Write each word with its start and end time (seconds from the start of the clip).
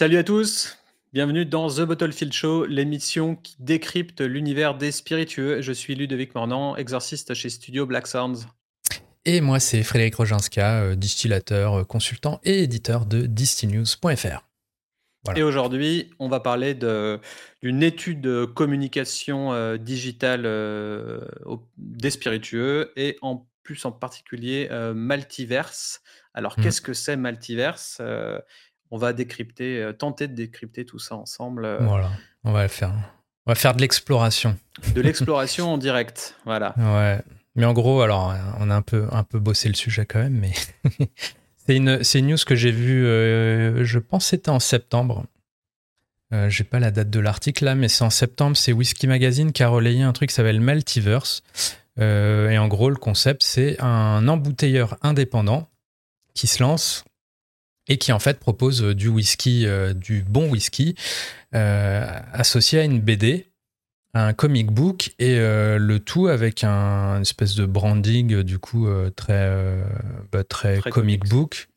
Salut 0.00 0.16
à 0.16 0.24
tous, 0.24 0.78
bienvenue 1.12 1.44
dans 1.44 1.68
The 1.68 1.82
Bottlefield 1.82 2.32
Show, 2.32 2.64
l'émission 2.64 3.36
qui 3.36 3.54
décrypte 3.58 4.22
l'univers 4.22 4.74
des 4.74 4.92
spiritueux. 4.92 5.60
Je 5.60 5.72
suis 5.72 5.94
Ludovic 5.94 6.34
Mornan, 6.34 6.74
exorciste 6.74 7.34
chez 7.34 7.50
Studio 7.50 7.84
Black 7.84 8.06
Sounds. 8.06 8.46
Et 9.26 9.42
moi, 9.42 9.60
c'est 9.60 9.82
Frédéric 9.82 10.14
Roginska, 10.14 10.80
euh, 10.80 10.94
distillateur, 10.94 11.80
euh, 11.80 11.84
consultant 11.84 12.40
et 12.44 12.62
éditeur 12.62 13.04
de 13.04 13.26
distinews.fr. 13.26 14.48
Et 15.36 15.42
aujourd'hui, 15.42 16.08
on 16.18 16.30
va 16.30 16.40
parler 16.40 16.72
d'une 16.72 17.82
étude 17.82 18.22
de 18.22 18.46
communication 18.46 19.52
euh, 19.52 19.76
digitale 19.76 20.44
des 21.76 22.10
spiritueux 22.10 22.90
et 22.96 23.18
en 23.20 23.46
plus 23.64 23.84
en 23.84 23.92
particulier 23.92 24.66
Multiverse. 24.94 26.00
Alors, 26.32 26.58
mmh. 26.58 26.62
qu'est-ce 26.62 26.80
que 26.80 26.94
c'est 26.94 27.18
Multiverse 27.18 28.00
On 28.90 28.98
va 28.98 29.12
décrypter, 29.12 29.90
tenter 29.98 30.26
de 30.26 30.34
décrypter 30.34 30.84
tout 30.84 30.98
ça 30.98 31.14
ensemble. 31.14 31.78
Voilà, 31.80 32.10
on 32.44 32.52
va 32.52 32.62
le 32.62 32.68
faire. 32.68 32.92
On 33.46 33.52
va 33.52 33.54
faire 33.54 33.74
de 33.74 33.80
l'exploration. 33.80 34.56
De 34.94 35.00
l'exploration 35.00 35.72
en 35.72 35.78
direct, 35.78 36.36
voilà. 36.44 36.74
Ouais. 36.78 37.20
Mais 37.56 37.64
en 37.66 37.72
gros, 37.72 38.00
alors, 38.00 38.34
on 38.60 38.70
a 38.70 38.74
un 38.74 38.82
peu, 38.82 39.08
un 39.10 39.24
peu 39.24 39.38
bossé 39.38 39.68
le 39.68 39.74
sujet 39.74 40.06
quand 40.06 40.20
même, 40.20 40.38
mais 40.38 40.52
c'est 41.56 41.76
une, 41.76 42.00
une, 42.14 42.26
news 42.26 42.38
que 42.46 42.54
j'ai 42.54 42.70
vue, 42.70 43.04
euh, 43.06 43.84
je 43.84 43.98
pense 43.98 44.26
c'était 44.26 44.50
en 44.50 44.60
septembre. 44.60 45.24
Euh, 46.32 46.48
j'ai 46.48 46.64
pas 46.64 46.78
la 46.78 46.92
date 46.92 47.10
de 47.10 47.18
l'article 47.18 47.64
là, 47.64 47.74
mais 47.74 47.88
c'est 47.88 48.04
en 48.04 48.10
septembre. 48.10 48.56
C'est 48.56 48.72
Whisky 48.72 49.06
Magazine 49.08 49.52
qui 49.52 49.62
a 49.62 49.68
relayé 49.68 50.02
un 50.02 50.12
truc 50.12 50.30
qui 50.30 50.34
s'appelle 50.34 50.60
Multiverse. 50.60 51.42
Euh, 51.98 52.50
et 52.50 52.58
en 52.58 52.68
gros, 52.68 52.88
le 52.88 52.96
concept, 52.96 53.42
c'est 53.42 53.80
un 53.80 54.28
embouteilleur 54.28 54.96
indépendant 55.02 55.68
qui 56.34 56.46
se 56.46 56.62
lance 56.62 57.04
et 57.90 57.98
qui 57.98 58.12
en 58.12 58.18
fait 58.18 58.40
propose 58.40 58.82
du 58.82 59.08
whisky, 59.08 59.66
du 59.94 60.22
bon 60.22 60.48
whisky, 60.48 60.94
associé 61.52 62.78
à 62.78 62.84
une 62.84 63.00
BD 63.00 63.50
un 64.14 64.32
comic 64.32 64.70
book 64.70 65.14
et 65.18 65.38
euh, 65.38 65.78
le 65.78 66.00
tout 66.00 66.26
avec 66.26 66.64
un 66.64 67.16
une 67.16 67.22
espèce 67.22 67.54
de 67.54 67.64
branding 67.64 68.42
du 68.42 68.58
coup 68.58 68.88
euh, 68.88 69.10
très 69.10 69.32
euh, 69.34 69.84
bah, 70.32 70.42
très, 70.42 70.80
comic 70.80 71.28
book 71.28 71.68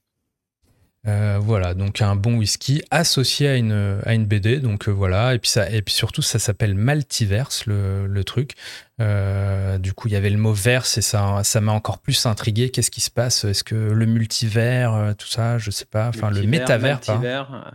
voilà 1.06 1.73
donc 1.73 2.02
un 2.02 2.16
bon 2.16 2.36
whisky 2.36 2.82
associé 2.92 3.50
à 3.50 3.56
une 3.58 4.00
à 4.06 4.14
une 4.14 4.26
BD 4.26 4.59
donc 4.59 4.88
voilà. 4.88 5.34
Et 5.36 5.40
puis 5.40 5.50
ça 5.50 5.70
et 5.70 5.82
puis 5.82 5.94
surtout 5.94 6.22
ça 6.22 6.40
s'appelle 6.40 6.76
Multiverse 6.76 7.66
le, 7.66 8.08
le 8.08 8.23
truc. 8.23 8.54
Du 9.00 9.94
coup 9.94 10.08
il 10.08 10.14
y 10.14 10.16
avait 10.16 10.30
le 10.30 10.38
mot 10.38 10.54
verse 10.54 10.98
et 10.98 11.02
ça 11.02 11.42
ça 11.44 11.62
m'a 11.62 11.72
encore 11.72 12.00
plus 12.00 12.26
intrigué. 12.26 12.70
Qu'est-ce 12.70 12.92
qui 12.92 13.02
se 13.02 13.12
passe? 13.12 13.44
Est-ce 13.44 13.64
que 13.64 13.76
le 13.76 14.06
multivers 14.06 15.14
tout 15.18 15.28
ça? 15.28 15.58
Je 15.58 15.72
sais 15.72 15.86
pas. 15.86 16.08
Enfin 16.08 16.30
le 16.30 16.44
métavers 16.44 17.00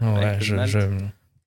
ouais, 0.01 0.37
je, 0.41 0.57
je 0.67 0.79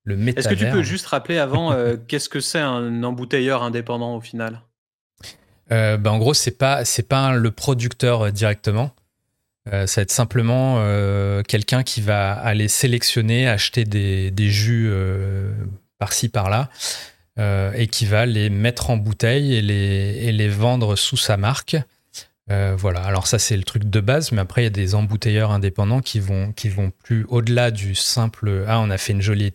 est-ce 0.05 0.47
que 0.47 0.55
tu 0.55 0.65
peux 0.65 0.83
juste 0.83 1.05
rappeler 1.07 1.37
avant 1.37 1.71
euh, 1.71 1.95
qu'est-ce 2.07 2.29
que 2.29 2.39
c'est 2.39 2.59
un 2.59 3.03
embouteilleur 3.03 3.63
indépendant 3.63 4.15
au 4.15 4.21
final? 4.21 4.61
Euh, 5.71 5.97
ben, 5.97 6.11
En 6.11 6.17
gros, 6.17 6.33
c'est 6.33 6.57
pas 6.57 6.85
c'est 6.85 7.07
pas 7.07 7.33
le 7.33 7.51
producteur 7.51 8.31
euh, 9.67 9.85
ça 9.85 10.01
va 10.01 10.03
être 10.03 10.11
simplement 10.11 10.77
quelqu'un 11.43 11.83
qui 11.83 12.01
va 12.01 12.33
aller 12.33 12.67
sélectionner, 12.67 13.47
acheter 13.47 13.85
des, 13.85 14.49
jus 14.49 14.91
par-ci 15.99 16.29
par-là 16.29 16.69
et 17.37 17.87
qui 17.87 18.05
va 18.05 18.25
les 18.25 18.49
mettre 18.49 18.89
en 18.89 18.97
bouteille 18.97 19.55
et 19.55 19.61
les, 19.61 20.19
et 20.23 20.31
les 20.31 20.49
vendre 20.49 20.95
sous 20.95 21.17
sa 21.17 21.37
marque. 21.37 21.77
Euh, 22.51 22.75
voilà, 22.77 23.01
alors 23.01 23.27
ça 23.27 23.39
c'est 23.39 23.55
le 23.55 23.63
truc 23.63 23.85
de 23.85 23.99
base, 24.01 24.31
mais 24.31 24.41
après 24.41 24.61
il 24.61 24.63
y 24.65 24.67
a 24.67 24.71
des 24.71 24.93
embouteilleurs 24.93 25.51
indépendants 25.51 26.01
qui 26.01 26.19
vont, 26.19 26.51
qui 26.51 26.67
vont 26.67 26.91
plus 27.03 27.25
au-delà 27.29 27.71
du 27.71 27.95
simple 27.95 28.65
Ah, 28.67 28.79
on 28.81 28.89
a 28.89 28.97
fait 28.97 29.13
une 29.13 29.21
jolie, 29.21 29.51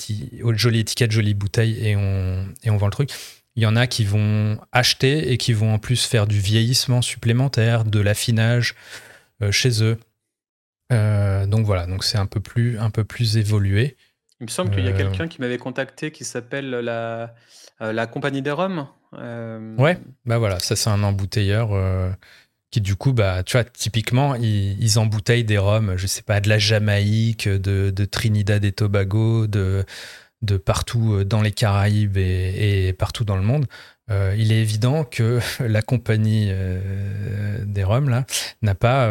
jolie 0.54 0.80
étiquette, 0.80 1.10
jolie 1.10 1.34
bouteille 1.34 1.86
et 1.86 1.96
on, 1.96 2.46
et 2.62 2.70
on 2.70 2.76
vend 2.78 2.86
le 2.86 2.92
truc. 2.92 3.10
Il 3.56 3.62
y 3.62 3.66
en 3.66 3.76
a 3.76 3.86
qui 3.86 4.04
vont 4.04 4.58
acheter 4.72 5.32
et 5.32 5.36
qui 5.36 5.52
vont 5.52 5.74
en 5.74 5.78
plus 5.78 6.06
faire 6.06 6.26
du 6.26 6.38
vieillissement 6.38 7.02
supplémentaire, 7.02 7.84
de 7.84 8.00
l'affinage 8.00 8.74
euh, 8.74 9.15
chez 9.50 9.82
eux. 9.82 9.98
Euh, 10.92 11.46
donc 11.46 11.66
voilà, 11.66 11.86
donc 11.86 12.04
c'est 12.04 12.18
un 12.18 12.26
peu 12.26 12.40
plus, 12.40 12.78
un 12.78 12.90
peu 12.90 13.04
plus 13.04 13.36
évolué. 13.36 13.96
Il 14.40 14.44
me 14.44 14.50
semble 14.50 14.70
qu'il 14.70 14.84
y 14.84 14.88
a 14.88 14.92
quelqu'un 14.92 15.28
qui 15.28 15.40
m'avait 15.40 15.58
contacté 15.58 16.10
qui 16.10 16.24
s'appelle 16.24 16.70
la, 16.70 17.34
la 17.80 18.06
Compagnie 18.06 18.42
des 18.42 18.50
Roms. 18.50 18.86
Ouais, 19.12 19.98
bah 20.26 20.38
voilà, 20.38 20.58
ça 20.58 20.76
c'est 20.76 20.90
un 20.90 21.02
embouteilleur 21.02 21.70
qui 22.70 22.80
du 22.80 22.96
coup, 22.96 23.12
bah, 23.12 23.42
tu 23.42 23.52
vois, 23.52 23.64
typiquement, 23.64 24.34
ils, 24.34 24.98
embouteillent 24.98 25.44
des 25.44 25.58
rhums, 25.58 25.96
je 25.96 26.06
sais 26.06 26.22
pas, 26.22 26.40
de 26.40 26.48
la 26.48 26.58
Jamaïque, 26.58 27.48
de, 27.48 28.04
Trinidad 28.04 28.64
et 28.64 28.72
Tobago, 28.72 29.46
de, 29.46 29.84
de 30.42 30.56
partout 30.56 31.14
euh, 31.14 31.24
dans 31.24 31.42
les 31.42 31.52
Caraïbes 31.52 32.16
et, 32.16 32.92
partout 32.92 33.24
dans 33.24 33.36
le 33.36 33.42
monde. 33.42 33.66
Euh, 34.10 34.34
il 34.38 34.52
est 34.52 34.60
évident 34.60 35.04
que 35.04 35.40
la 35.60 35.82
compagnie 35.82 36.48
euh, 36.50 37.58
des 37.64 37.82
rhums 37.84 38.08
là 38.08 38.24
n'a 38.62 38.74
pas 38.74 39.08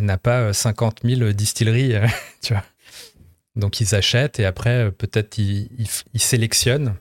n'a 0.00 0.18
pas 0.18 0.52
50 0.52 1.00
000 1.04 1.32
distilleries, 1.32 1.94
tu 2.42 2.52
vois. 2.52 2.64
Donc 3.56 3.80
ils 3.80 3.94
achètent 3.94 4.38
et 4.38 4.44
après 4.44 4.92
peut-être 4.92 5.38
ils, 5.38 5.88
sélectionnent 6.14 6.94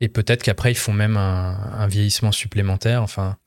et 0.00 0.08
peut-être 0.08 0.42
qu'après 0.42 0.72
ils 0.72 0.78
font 0.78 0.92
même 0.92 1.16
un, 1.16 1.72
un, 1.78 1.86
vieillissement 1.86 2.32
supplémentaire. 2.32 3.02
Enfin, 3.02 3.38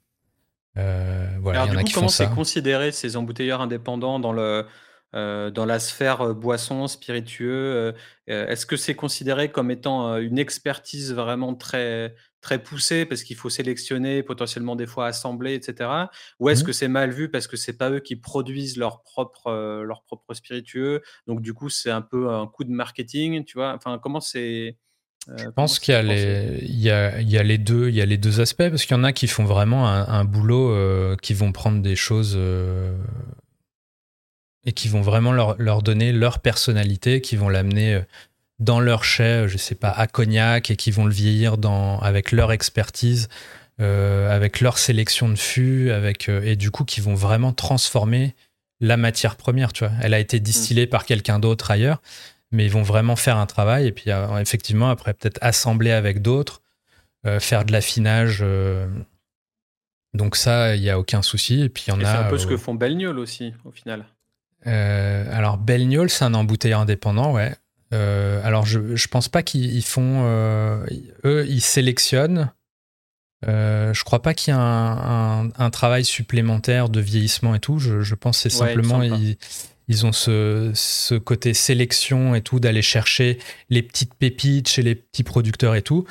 euh, 0.78 1.28
voilà, 1.40 1.64
Alors, 1.64 1.76
du 1.76 1.84
coup, 1.84 1.92
comment 1.94 2.08
c'est 2.08 2.30
considéré 2.30 2.92
ces 2.92 3.16
embouteilleurs 3.16 3.62
indépendants 3.62 4.20
dans, 4.20 4.34
le, 4.34 4.66
euh, 5.14 5.52
dans 5.52 5.66
la 5.66 5.80
sphère 5.80 6.22
euh, 6.22 6.34
boisson, 6.34 6.88
spiritueux 6.88 7.94
Est-ce 8.28 8.66
que 8.66 8.76
c'est 8.76 8.96
considéré 8.96 9.52
comme 9.52 9.70
étant 9.70 10.18
une 10.18 10.40
expertise 10.40 11.14
vraiment 11.14 11.54
très, 11.54 12.16
très 12.44 12.62
poussée 12.62 13.06
parce 13.06 13.24
qu'il 13.24 13.36
faut 13.36 13.50
sélectionner, 13.50 14.22
potentiellement 14.22 14.76
des 14.76 14.86
fois 14.86 15.08
assembler, 15.08 15.56
etc. 15.56 15.90
Ou 16.40 16.50
est-ce 16.50 16.62
mmh. 16.64 16.66
que 16.68 16.72
c'est 16.74 16.88
mal 16.88 17.10
vu 17.12 17.32
parce 17.32 17.48
que 17.48 17.58
c'est 17.58 17.78
pas 17.78 17.90
eux 17.90 18.00
qui 18.00 18.16
produisent 18.16 18.78
leur 18.78 19.02
propre, 19.02 19.82
leur 19.84 20.04
propre 20.04 20.36
spiritueux? 20.36 21.02
Donc, 21.26 21.42
du 21.42 21.56
coup, 21.56 21.70
c'est 21.70 21.92
un 21.92 22.02
peu 22.02 22.30
un 22.30 22.46
coup 22.46 22.66
de 22.66 22.72
marketing, 22.72 23.46
tu 23.46 23.58
vois? 23.58 23.74
Enfin, 23.74 23.98
comment 23.98 24.20
c'est 24.20 24.78
euh, 25.30 25.38
je 25.38 25.50
pense 25.50 25.80
qu'il 25.80 25.94
y, 25.94 25.98
a 25.98 26.02
les, 26.02 26.60
il, 26.64 26.80
y 26.80 26.90
a, 26.90 27.22
y 27.22 27.38
a 27.38 27.44
les 27.44 27.58
deux, 27.58 27.88
il 27.90 27.96
y 27.96 28.02
a 28.02 28.06
les 28.06 28.18
deux 28.18 28.42
aspects 28.42 28.70
parce 28.70 28.86
qu'il 28.86 28.96
y 28.96 29.00
en 29.00 29.04
a 29.04 29.14
qui 29.14 29.28
font 29.28 29.46
vraiment 29.46 29.88
un, 29.88 30.26
boulot, 30.26 30.72
euh, 30.72 31.16
qui 31.22 31.34
vont 31.34 31.52
prendre 31.52 31.82
des 31.82 31.96
choses 31.96 32.34
euh, 32.36 32.98
et 34.66 34.74
qui 34.74 34.90
vont 34.90 35.02
vraiment 35.02 35.32
leur, 35.32 35.56
leur, 35.62 35.82
donner 35.82 36.12
leur 36.12 36.40
personnalité, 36.40 37.22
qui 37.22 37.38
vont 37.38 37.48
l'amener 37.48 38.02
dans 38.64 38.80
leur 38.80 39.04
chai, 39.04 39.46
je 39.48 39.58
sais 39.58 39.76
pas, 39.76 39.90
à 39.90 40.08
cognac 40.08 40.72
et 40.72 40.76
qui 40.76 40.92
vont 40.92 41.06
le 41.06 41.14
vieillir 41.14 41.58
dans, 41.58 42.00
avec 42.00 42.32
leur 42.32 42.52
expertise, 42.52 43.30
avec 43.80 44.62
leur 44.62 44.78
sélection 44.78 45.28
de 45.28 45.36
fûts, 45.36 45.92
avec 45.92 46.30
et 46.30 46.56
du 46.56 46.72
coup 46.72 46.86
qui 46.86 47.02
vont 47.02 47.16
vraiment 47.16 47.52
transformer 47.52 48.34
la 48.80 48.98
matière 48.98 49.36
première. 49.36 49.74
Tu 49.74 49.84
vois, 49.84 49.94
elle 50.02 50.14
a 50.14 50.20
été 50.20 50.40
distillée 50.40 50.86
mmh. 50.86 50.90
par 50.90 51.06
quelqu'un 51.06 51.40
d'autre 51.40 51.70
ailleurs 51.70 52.02
mais 52.54 52.66
ils 52.66 52.72
vont 52.72 52.84
vraiment 52.84 53.18
faire 53.18 53.38
un 53.38 53.48
travail 53.48 53.88
et 53.88 53.92
puis 53.92 54.12
euh, 54.12 54.38
effectivement 54.38 54.90
après 54.90 55.14
peut-être 55.14 55.40
assembler 55.42 55.92
avec 55.92 56.22
d'autres, 56.22 56.62
euh, 57.26 57.40
faire 57.40 57.66
de 57.66 57.74
l'affinage. 57.74 58.40
Euh, 58.42 58.88
donc 60.14 60.36
ça, 60.36 60.76
il 60.76 60.82
n'y 60.82 60.92
a 60.92 61.00
aucun 61.00 61.24
souci. 61.24 61.62
Et 61.62 61.70
puis 61.70 61.86
il 61.88 61.90
y 61.90 61.94
en 61.94 62.00
a. 62.00 62.06
C'est 62.06 62.20
un 62.20 62.30
peu 62.30 62.38
ce 62.38 62.48
que 62.48 62.56
font 62.56 62.76
Belgnol 62.76 63.18
aussi 63.20 63.54
au 63.66 63.72
final. 63.72 64.06
alors 64.66 65.58
Belgnol, 65.58 66.10
c'est 66.10 66.24
un 66.24 66.36
embouteilleur 66.36 66.80
indépendant, 66.80 67.34
ouais. 67.34 67.54
Alors 67.94 68.66
je, 68.66 68.80
ne 68.80 69.08
pense 69.10 69.30
pas 69.30 69.44
qu'ils 69.44 69.84
font. 69.84 70.24
eux, 70.26 71.46
ils 71.48 71.62
sélectionnent. 71.62 72.52
je 73.44 74.04
crois 74.04 74.22
pas 74.22 74.34
qu'il 74.34 74.54
y 74.54 74.58
ait 74.58 74.60
un, 74.60 75.70
travail 75.72 76.06
supplémentaire 76.06 76.90
de 76.90 77.00
vieillissement 77.00 77.56
et 77.56 77.60
tout. 77.60 77.80
Je, 77.80 78.16
pense 78.16 78.38
que 78.38 78.50
c'est 78.50 78.58
simplement 78.58 79.02
ils 79.88 80.06
ont 80.06 80.12
ce, 80.12 81.18
côté 81.18 81.54
sélection 81.54 82.36
et 82.36 82.42
tout, 82.42 82.60
d'aller 82.60 82.82
chercher 82.82 83.38
les 83.70 83.82
petites 83.82 84.14
pépites 84.14 84.70
chez 84.70 84.82
les 84.82 84.96
petits 84.96 85.24
producteurs 85.24 85.76
et 85.76 85.82
tout. 85.82 86.06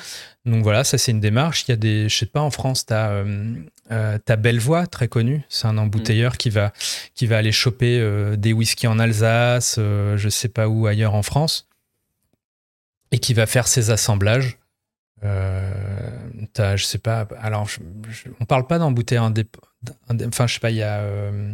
Donc 0.45 0.63
voilà, 0.63 0.83
ça 0.83 0.97
c'est 0.97 1.11
une 1.11 1.19
démarche. 1.19 1.65
Il 1.67 1.71
y 1.71 1.73
a 1.73 1.77
des, 1.77 2.09
je 2.09 2.15
sais 2.15 2.25
pas, 2.25 2.41
en 2.41 2.51
France, 2.51 2.85
tu 2.85 2.93
as, 2.93 3.11
euh, 3.11 3.55
euh 3.91 4.17
Bellevoix, 4.37 4.87
très 4.87 5.07
connu. 5.07 5.43
C'est 5.49 5.67
un 5.67 5.77
embouteilleur 5.77 6.37
qui, 6.37 6.49
va, 6.49 6.73
qui 7.15 7.25
va 7.25 7.37
aller 7.37 7.51
choper 7.51 7.99
euh, 7.99 8.35
des 8.35 8.53
whiskies 8.53 8.87
en 8.87 8.99
Alsace, 8.99 9.77
euh, 9.79 10.17
je 10.17 10.29
sais 10.29 10.49
pas 10.49 10.67
où 10.67 10.85
ailleurs 10.85 11.15
en 11.15 11.23
France, 11.23 11.67
et 13.13 13.19
qui 13.19 13.33
va 13.33 13.45
faire 13.45 13.67
ses 13.67 13.91
assemblages. 13.91 14.57
as, 15.21 16.75
je 16.75 16.83
sais 16.83 16.97
pas, 16.97 17.27
alors 17.39 17.69
on 18.41 18.45
parle 18.45 18.67
pas 18.67 18.79
d'embouteilleur 18.79 19.23
indépendant. 19.23 19.67
Enfin, 20.27 20.47
je 20.47 20.55
sais 20.55 20.59
pas, 20.59 20.71
il 20.71 20.77
y 20.77 20.83
a 20.83 20.99
euh, 20.99 21.53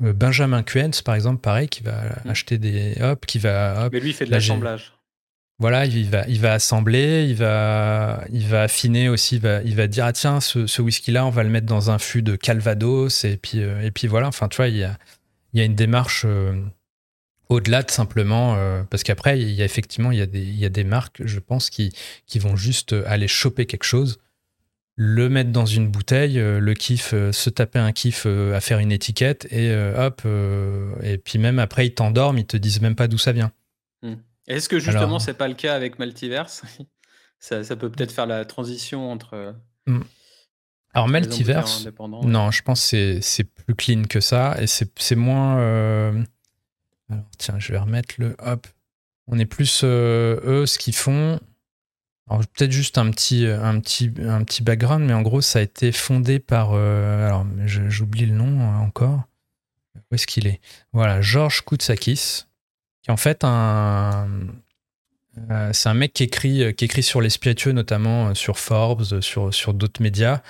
Benjamin 0.00 0.62
Kuentz, 0.62 1.02
par 1.02 1.14
exemple, 1.14 1.40
pareil, 1.40 1.68
qui 1.68 1.82
va 1.82 2.02
mm. 2.24 2.30
acheter 2.30 2.58
des. 2.58 2.96
Hop, 3.00 3.26
qui 3.26 3.38
va. 3.38 3.88
Mais 3.92 4.00
lui, 4.00 4.10
il 4.10 4.14
fait 4.14 4.26
de 4.26 4.30
l'assemblage. 4.30 4.94
Voilà, 5.60 5.86
il 5.86 6.08
va, 6.08 6.24
il 6.28 6.40
va 6.40 6.52
assembler, 6.52 7.26
il 7.28 7.34
va, 7.34 8.24
il 8.30 8.46
va 8.46 8.62
affiner 8.62 9.08
aussi, 9.08 9.36
il 9.36 9.40
va, 9.40 9.60
il 9.62 9.74
va 9.74 9.88
dire 9.88 10.04
ah 10.04 10.12
tiens 10.12 10.40
ce, 10.40 10.80
whisky-là, 10.80 11.26
on 11.26 11.30
va 11.30 11.42
le 11.42 11.48
mettre 11.48 11.66
dans 11.66 11.90
un 11.90 11.98
fût 11.98 12.22
de 12.22 12.36
Calvados 12.36 13.24
et 13.24 13.36
puis, 13.36 13.60
euh, 13.60 13.80
et 13.82 13.90
puis 13.90 14.06
voilà. 14.06 14.28
Enfin, 14.28 14.46
tu 14.46 14.58
vois, 14.58 14.68
il 14.68 14.76
y 14.76 14.84
a, 14.84 14.96
il 15.52 15.58
y 15.58 15.62
a 15.62 15.64
une 15.64 15.74
démarche 15.74 16.22
euh, 16.26 16.62
Au-delà 17.48 17.82
de 17.82 17.90
simplement, 17.90 18.58
parce 18.90 19.02
qu'après, 19.02 19.40
il 19.40 19.50
y 19.50 19.62
a 19.62 19.64
effectivement, 19.64 20.12
il 20.12 20.18
y 20.18 20.22
a 20.22 20.26
des, 20.26 20.42
il 20.42 20.58
y 20.58 20.66
a 20.66 20.68
des 20.68 20.84
marques, 20.84 21.22
je 21.24 21.38
pense, 21.38 21.70
qui, 21.70 21.94
qui 22.26 22.38
vont 22.38 22.56
juste 22.56 22.94
aller 23.06 23.26
choper 23.26 23.64
quelque 23.64 23.84
chose, 23.84 24.18
le 24.96 25.30
mettre 25.30 25.50
dans 25.50 25.64
une 25.64 25.88
bouteille, 25.88 26.34
le 26.34 26.74
kiff, 26.74 27.10
se 27.10 27.48
taper 27.48 27.78
un 27.78 27.92
kiff 27.92 28.26
à 28.26 28.60
faire 28.60 28.80
une 28.80 28.92
étiquette, 28.92 29.50
et 29.50 29.74
hop, 29.96 30.22
et 31.02 31.16
puis 31.16 31.38
même 31.38 31.58
après, 31.58 31.86
ils 31.86 31.94
t'endorment, 31.94 32.36
ils 32.36 32.46
te 32.46 32.58
disent 32.58 32.82
même 32.82 32.96
pas 32.96 33.08
d'où 33.08 33.16
ça 33.16 33.32
vient. 33.32 33.50
Hmm. 34.02 34.16
Est-ce 34.46 34.68
que 34.68 34.78
justement, 34.78 35.18
c'est 35.18 35.34
pas 35.34 35.48
le 35.48 35.54
cas 35.54 35.74
avec 35.74 35.98
Multiverse 35.98 36.62
ça, 37.38 37.64
ça, 37.64 37.76
peut 37.76 37.90
peut-être 37.90 38.12
faire 38.12 38.26
la 38.26 38.44
transition 38.44 39.10
entre. 39.10 39.54
Hmm. 39.86 40.02
Alors 40.94 41.08
Multiverse, 41.08 41.86
non, 42.24 42.50
je 42.50 42.62
pense 42.62 42.90
que 42.90 43.20
c'est 43.20 43.44
plus 43.44 43.74
clean 43.74 44.02
que 44.04 44.20
ça 44.20 44.56
et 44.60 44.66
c'est 44.66 45.16
moins. 45.16 45.58
Euh, 45.58 46.22
alors 47.10 47.24
tiens, 47.38 47.58
je 47.58 47.72
vais 47.72 47.78
remettre 47.78 48.14
le 48.18 48.36
hop. 48.38 48.66
On 49.26 49.38
est 49.38 49.46
plus 49.46 49.82
euh, 49.84 50.40
eux 50.44 50.66
ce 50.66 50.78
qu'ils 50.78 50.94
font. 50.94 51.40
Alors 52.28 52.42
peut-être 52.46 52.72
juste 52.72 52.98
un 52.98 53.10
petit 53.10 53.46
un 53.46 53.80
petit 53.80 54.12
un 54.20 54.44
petit 54.44 54.62
background, 54.62 55.04
mais 55.04 55.14
en 55.14 55.22
gros 55.22 55.40
ça 55.40 55.60
a 55.60 55.62
été 55.62 55.92
fondé 55.92 56.38
par 56.38 56.72
euh, 56.72 57.26
alors 57.26 57.46
j'oublie 57.66 58.26
le 58.26 58.34
nom 58.34 58.60
encore. 58.82 59.22
Où 60.10 60.14
est-ce 60.14 60.26
qu'il 60.26 60.46
est? 60.46 60.60
Voilà, 60.92 61.20
Georges 61.20 61.62
Koutsakis, 61.62 62.44
qui 63.02 63.10
est 63.10 63.12
en 63.12 63.16
fait 63.16 63.44
un 63.44 64.28
c'est 65.72 65.88
un 65.88 65.94
mec 65.94 66.12
qui 66.12 66.24
écrit, 66.24 66.74
qui 66.74 66.84
écrit 66.84 67.02
sur 67.02 67.20
les 67.20 67.30
spiritueux, 67.30 67.72
notamment 67.72 68.34
sur 68.34 68.58
Forbes, 68.58 69.20
sur, 69.20 69.54
sur 69.54 69.72
d'autres 69.72 70.02
médias. 70.02 70.42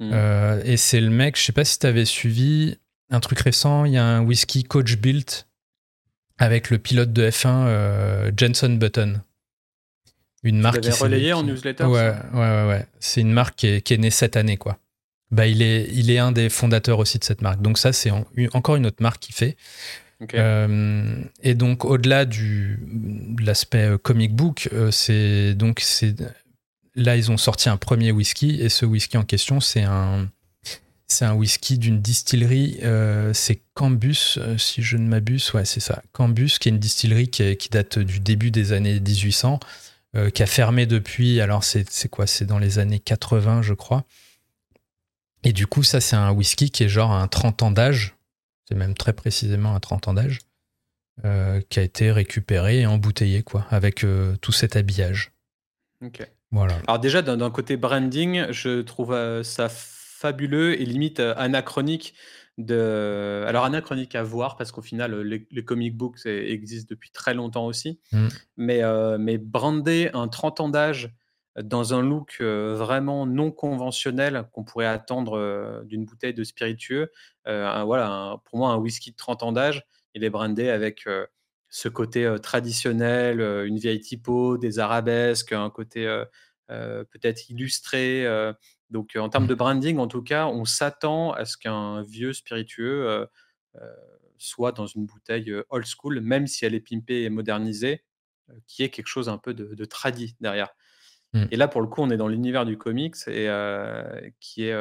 Mm. 0.00 0.10
Euh, 0.12 0.62
et 0.64 0.76
c'est 0.76 1.00
le 1.00 1.10
mec, 1.10 1.36
je 1.36 1.42
sais 1.42 1.52
pas 1.52 1.64
si 1.64 1.78
tu 1.78 1.86
avais 1.86 2.04
suivi 2.04 2.78
un 3.10 3.20
truc 3.20 3.40
récent, 3.40 3.84
il 3.84 3.92
y 3.92 3.96
a 3.96 4.04
un 4.04 4.20
whisky 4.20 4.64
coach 4.64 4.96
built 4.96 5.47
avec 6.38 6.70
le 6.70 6.78
pilote 6.78 7.12
de 7.12 7.28
F1 7.30 7.66
euh, 7.66 8.32
Jenson 8.36 8.70
Button. 8.70 9.20
Une 10.44 10.60
marque 10.60 10.80
qui 10.80 10.90
relayé 10.90 11.32
en 11.32 11.42
newsletter. 11.42 11.84
Ouais, 11.84 12.12
ouais, 12.32 12.66
ouais, 12.68 12.86
C'est 13.00 13.20
une 13.20 13.32
marque 13.32 13.56
qui 13.56 13.66
est, 13.66 13.98
née 13.98 14.10
cette 14.10 14.36
année, 14.36 14.56
quoi. 14.56 14.78
Bah, 15.30 15.46
il 15.46 15.62
est, 15.62 15.88
il 15.92 16.10
est 16.10 16.18
un 16.18 16.32
des 16.32 16.48
fondateurs 16.48 17.00
aussi 17.00 17.18
de 17.18 17.24
cette 17.24 17.42
marque. 17.42 17.60
Donc 17.60 17.76
ça, 17.76 17.92
c'est 17.92 18.10
encore 18.52 18.76
une 18.76 18.86
autre 18.86 19.02
marque 19.02 19.20
qui 19.20 19.32
fait. 19.32 19.56
Euh, 20.34 21.22
et 21.44 21.54
donc 21.54 21.84
au-delà 21.84 22.24
du 22.24 22.80
de 22.82 23.44
l'aspect 23.44 23.90
comic 24.02 24.34
book, 24.34 24.68
c'est 24.90 25.54
donc 25.54 25.78
c'est 25.80 26.16
là, 26.98 27.16
ils 27.16 27.30
ont 27.30 27.36
sorti 27.36 27.68
un 27.68 27.76
premier 27.76 28.12
whisky 28.12 28.60
et 28.60 28.68
ce 28.68 28.84
whisky 28.84 29.16
en 29.16 29.24
question, 29.24 29.60
c'est 29.60 29.82
un, 29.82 30.28
c'est 31.08 31.24
un 31.24 31.32
whisky 31.32 31.78
d'une 31.78 32.00
distillerie, 32.00 32.78
euh, 32.82 33.32
c'est 33.32 33.62
Cambus, 33.72 34.36
euh, 34.36 34.58
si 34.58 34.82
je 34.82 34.98
ne 34.98 35.08
m'abuse, 35.08 35.52
ouais, 35.54 35.64
c'est 35.64 35.80
ça. 35.80 36.02
Cambus, 36.12 36.58
qui 36.60 36.68
est 36.68 36.72
une 36.72 36.78
distillerie 36.78 37.28
qui, 37.28 37.56
qui, 37.56 37.70
date 37.70 37.98
du 37.98 38.20
début 38.20 38.50
des 38.50 38.72
années 38.74 39.00
1800, 39.00 39.58
euh, 40.16 40.28
qui 40.28 40.42
a 40.42 40.46
fermé 40.46 40.84
depuis, 40.84 41.40
alors 41.40 41.64
c'est 41.64 42.08
quoi? 42.10 42.26
C'est 42.26 42.44
dans 42.44 42.58
les 42.58 42.78
années 42.78 42.98
80, 42.98 43.62
je 43.62 43.72
crois. 43.72 44.04
Et 45.44 45.54
du 45.54 45.66
coup, 45.66 45.82
ça, 45.82 46.00
c'est 46.00 46.16
un 46.16 46.30
whisky 46.30 46.70
qui 46.70 46.84
est 46.84 46.88
genre 46.88 47.12
un 47.12 47.26
30 47.26 47.62
ans 47.62 47.70
d'âge, 47.70 48.14
c'est 48.68 48.74
même 48.74 48.94
très 48.94 49.14
précisément 49.14 49.74
un 49.74 49.80
30 49.80 50.08
ans 50.08 50.14
d'âge, 50.14 50.40
qui 51.68 51.80
a 51.80 51.82
été 51.82 52.12
récupéré 52.12 52.80
et 52.80 52.86
embouteillé, 52.86 53.42
quoi, 53.42 53.66
avec 53.70 54.04
tout 54.40 54.52
cet 54.52 54.76
habillage. 54.76 55.32
Ok. 56.04 56.28
Alors 56.86 56.98
déjà, 56.98 57.22
d'un 57.22 57.50
côté 57.50 57.76
branding, 57.76 58.50
je 58.52 58.82
trouve 58.82 59.16
ça 59.42 59.68
fabuleux 60.18 60.80
et 60.80 60.84
limite 60.84 61.20
euh, 61.20 61.34
anachronique. 61.36 62.14
De... 62.58 63.44
Alors 63.46 63.64
anachronique 63.64 64.16
à 64.16 64.24
voir 64.24 64.56
parce 64.56 64.72
qu'au 64.72 64.82
final, 64.82 65.20
les, 65.20 65.64
comic 65.64 65.96
books 65.96 66.26
existent 66.26 66.88
depuis 66.90 67.10
très 67.12 67.32
longtemps 67.32 67.66
aussi. 67.66 68.00
Mm. 68.10 68.28
Mais, 68.56 68.82
euh, 68.82 69.16
mais 69.16 69.38
brander 69.38 70.10
un 70.12 70.26
30 70.26 70.60
ans 70.60 70.68
d'âge 70.68 71.14
dans 71.62 71.94
un 71.94 72.02
look 72.02 72.40
vraiment 72.40 73.26
non 73.26 73.50
conventionnel 73.50 74.48
qu'on 74.52 74.62
pourrait 74.64 74.86
attendre 74.86 75.82
d'une 75.86 76.04
bouteille 76.04 76.34
de 76.34 76.44
spiritueux, 76.44 77.10
voilà, 77.46 78.36
pour 78.44 78.58
moi, 78.58 78.70
un 78.70 78.76
whisky 78.76 79.10
de 79.10 79.16
30 79.16 79.42
ans 79.42 79.50
d'âge, 79.50 79.84
il 80.14 80.22
est 80.22 80.30
brandé 80.30 80.68
avec 80.68 81.08
ce 81.68 81.88
côté 81.88 82.32
traditionnel, 82.40 83.40
une 83.40 83.76
vieille 83.76 83.98
typo, 83.98 84.56
des 84.56 84.78
arabesques, 84.78 85.52
un 85.52 85.70
côté 85.70 86.06
peut-être 86.68 87.50
illustré. 87.50 88.24
Donc 88.90 89.16
en 89.16 89.28
termes 89.28 89.44
mmh. 89.44 89.48
de 89.48 89.54
branding, 89.54 89.98
en 89.98 90.08
tout 90.08 90.22
cas, 90.22 90.46
on 90.46 90.64
s'attend 90.64 91.32
à 91.32 91.44
ce 91.44 91.56
qu'un 91.56 92.02
vieux 92.02 92.32
spiritueux 92.32 93.26
soit 94.38 94.72
dans 94.72 94.86
une 94.86 95.04
bouteille 95.04 95.52
old 95.68 95.86
school, 95.86 96.20
même 96.20 96.46
si 96.46 96.64
elle 96.64 96.74
est 96.74 96.80
pimpée 96.80 97.22
et 97.22 97.30
modernisée, 97.30 98.04
qui 98.66 98.82
est 98.82 98.88
quelque 98.88 99.08
chose 99.08 99.28
un 99.28 99.38
peu 99.38 99.52
de, 99.52 99.74
de 99.74 99.84
tradit 99.84 100.36
derrière. 100.40 100.70
Mmh. 101.32 101.44
Et 101.50 101.56
là, 101.56 101.68
pour 101.68 101.82
le 101.82 101.88
coup, 101.88 102.02
on 102.02 102.10
est 102.10 102.16
dans 102.16 102.28
l'univers 102.28 102.64
du 102.64 102.78
comics 102.78 103.16
et 103.26 103.48
qui 104.40 104.64
est 104.64 104.74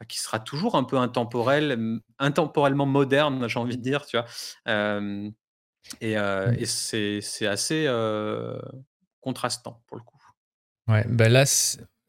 bah, 0.00 0.06
qui 0.06 0.18
sera 0.18 0.38
toujours 0.38 0.76
un 0.76 0.84
peu 0.84 0.96
intemporel, 0.96 2.00
intemporellement 2.18 2.86
moderne, 2.86 3.48
j'ai 3.48 3.58
envie 3.58 3.76
de 3.76 3.82
dire, 3.82 4.06
tu 4.06 4.16
vois? 4.16 4.26
Et, 6.00 6.16
mmh. 6.16 6.64
c'est 6.66 7.46
assez 7.46 7.86
contrastant 9.20 9.82
pour 9.86 9.96
le 9.96 10.02
coup. 10.02 10.16
Ouais, 10.88 11.04
bah 11.08 11.28
là, 11.28 11.44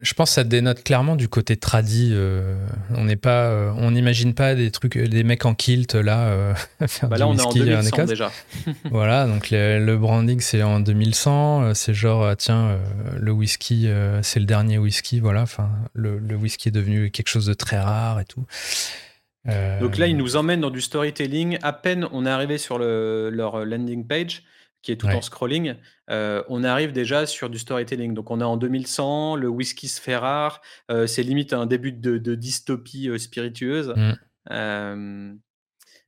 je 0.02 0.14
pense 0.14 0.30
que 0.30 0.36
ça 0.36 0.44
dénote 0.46 0.84
clairement 0.84 1.18
du 1.18 1.28
côté 1.28 1.58
tradi. 1.58 2.12
Euh, 2.14 2.56
on 2.96 3.04
n'est 3.04 3.18
pas, 3.18 3.74
on 3.76 3.92
n'imagine 3.92 4.34
pas 4.34 4.56
des 4.56 4.72
trucs, 4.72 4.98
des 4.98 5.24
mecs 5.24 5.46
en 5.46 5.54
kilt 5.54 5.94
là. 5.96 6.54
bah 7.04 7.18
là, 7.18 7.28
on 7.28 7.36
est 7.36 7.42
en 7.42 7.52
2100 7.52 8.06
déjà. 8.06 8.32
voilà, 8.92 9.28
donc 9.28 9.50
le, 9.52 9.96
branding 9.98 10.40
c'est 10.40 10.64
en 10.64 10.80
2100. 10.80 11.74
C'est 11.74 11.94
genre, 11.94 12.26
ah, 12.26 12.36
tiens, 12.38 12.80
le 13.18 13.32
whisky, 13.32 13.90
c'est 14.22 14.40
le 14.40 14.46
dernier 14.46 14.78
whisky. 14.78 15.20
Voilà, 15.20 15.42
enfin, 15.42 15.70
le, 15.94 16.18
le, 16.18 16.36
whisky 16.36 16.70
est 16.70 16.74
devenu 16.74 17.12
quelque 17.12 17.30
chose 17.30 17.46
de 17.46 17.54
très 17.54 17.80
rare 17.80 18.22
et 18.22 18.26
tout. 18.26 18.46
Donc 19.82 19.98
là, 19.98 20.08
ils 20.08 20.16
nous 20.16 20.38
emmènent 20.38 20.62
dans 20.62 20.70
du 20.70 20.82
storytelling. 20.82 21.58
À 21.62 21.74
peine 21.74 22.08
on 22.14 22.26
est 22.26 22.30
arrivé 22.30 22.58
sur 22.58 22.80
leur 22.80 23.66
landing 23.66 24.08
page, 24.08 24.44
qui 24.82 24.92
est 24.92 24.96
tout 24.96 25.08
en 25.08 25.22
scrolling, 25.22 25.76
euh, 26.10 26.44
on 26.48 26.64
arrive 26.64 26.92
déjà 26.92 27.26
sur 27.26 27.50
du 27.50 27.60
storytelling. 27.60 28.14
Donc 28.14 28.32
on 28.32 28.40
est 28.40 28.46
en 28.46 28.58
2100, 28.58 29.36
le 29.36 29.48
whisky 29.48 29.88
se 29.88 30.00
fait 30.00 30.16
rare, 30.16 30.62
euh, 30.90 31.08
c'est 31.08 31.24
limite 31.24 31.54
un 31.54 31.66
début 31.66 31.92
de, 31.92 32.36
dystopie 32.36 33.10
euh, 33.10 33.18
spiritueuse. 33.18 33.94
Mmh. 34.50 35.38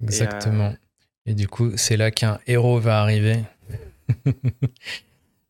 Exactement. 0.01 0.73
Et, 1.25 1.35
du 1.35 1.47
coup, 1.47 1.73
c'est 1.77 1.97
là 1.97 2.09
qu'un 2.09 2.39
héros 2.47 2.79
va 2.79 3.01
arriver. 3.01 3.39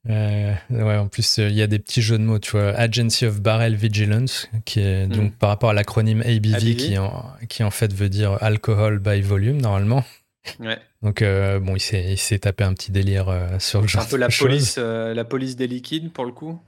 Ouais, 0.09 0.57
en 0.71 1.07
plus, 1.07 1.37
il 1.37 1.53
y 1.53 1.61
a 1.61 1.67
des 1.67 1.77
petits 1.77 2.01
jeux 2.01 2.17
de 2.17 2.23
mots, 2.23 2.39
tu 2.39 2.51
vois. 2.51 2.69
Agency 2.69 3.27
of 3.27 3.39
Barrel 3.39 3.75
Vigilance, 3.75 4.49
qui 4.65 4.79
est 4.79 5.05
donc 5.05 5.33
mm. 5.33 5.35
par 5.35 5.49
rapport 5.49 5.69
à 5.69 5.73
l'acronyme 5.73 6.21
ABV, 6.21 6.75
Qui, 6.75 6.97
en, 6.97 7.23
qui 7.47 7.63
en 7.63 7.69
fait 7.69 7.93
veut 7.93 8.09
dire 8.09 8.35
Alcohol 8.41 8.97
by 8.97 9.21
Volume, 9.21 9.61
normalement. 9.61 10.03
Ouais. 10.59 10.79
Donc, 11.01 11.21
euh, 11.21 11.59
bon, 11.59 11.75
il 11.75 12.17
s'est 12.17 12.39
tapé 12.39 12.63
un 12.63 12.73
petit 12.73 12.91
délire 12.91 13.29
euh, 13.29 13.59
sur 13.59 13.81
le 13.81 13.87
genre. 13.87 14.03
Un 14.03 14.05
peu 14.05 14.17
la 14.17 14.29
police, 14.29 14.77
la 14.77 15.23
police 15.23 15.55
des 15.55 15.67
liquides, 15.67 16.11
pour 16.11 16.25
le 16.25 16.31
coup. 16.31 16.59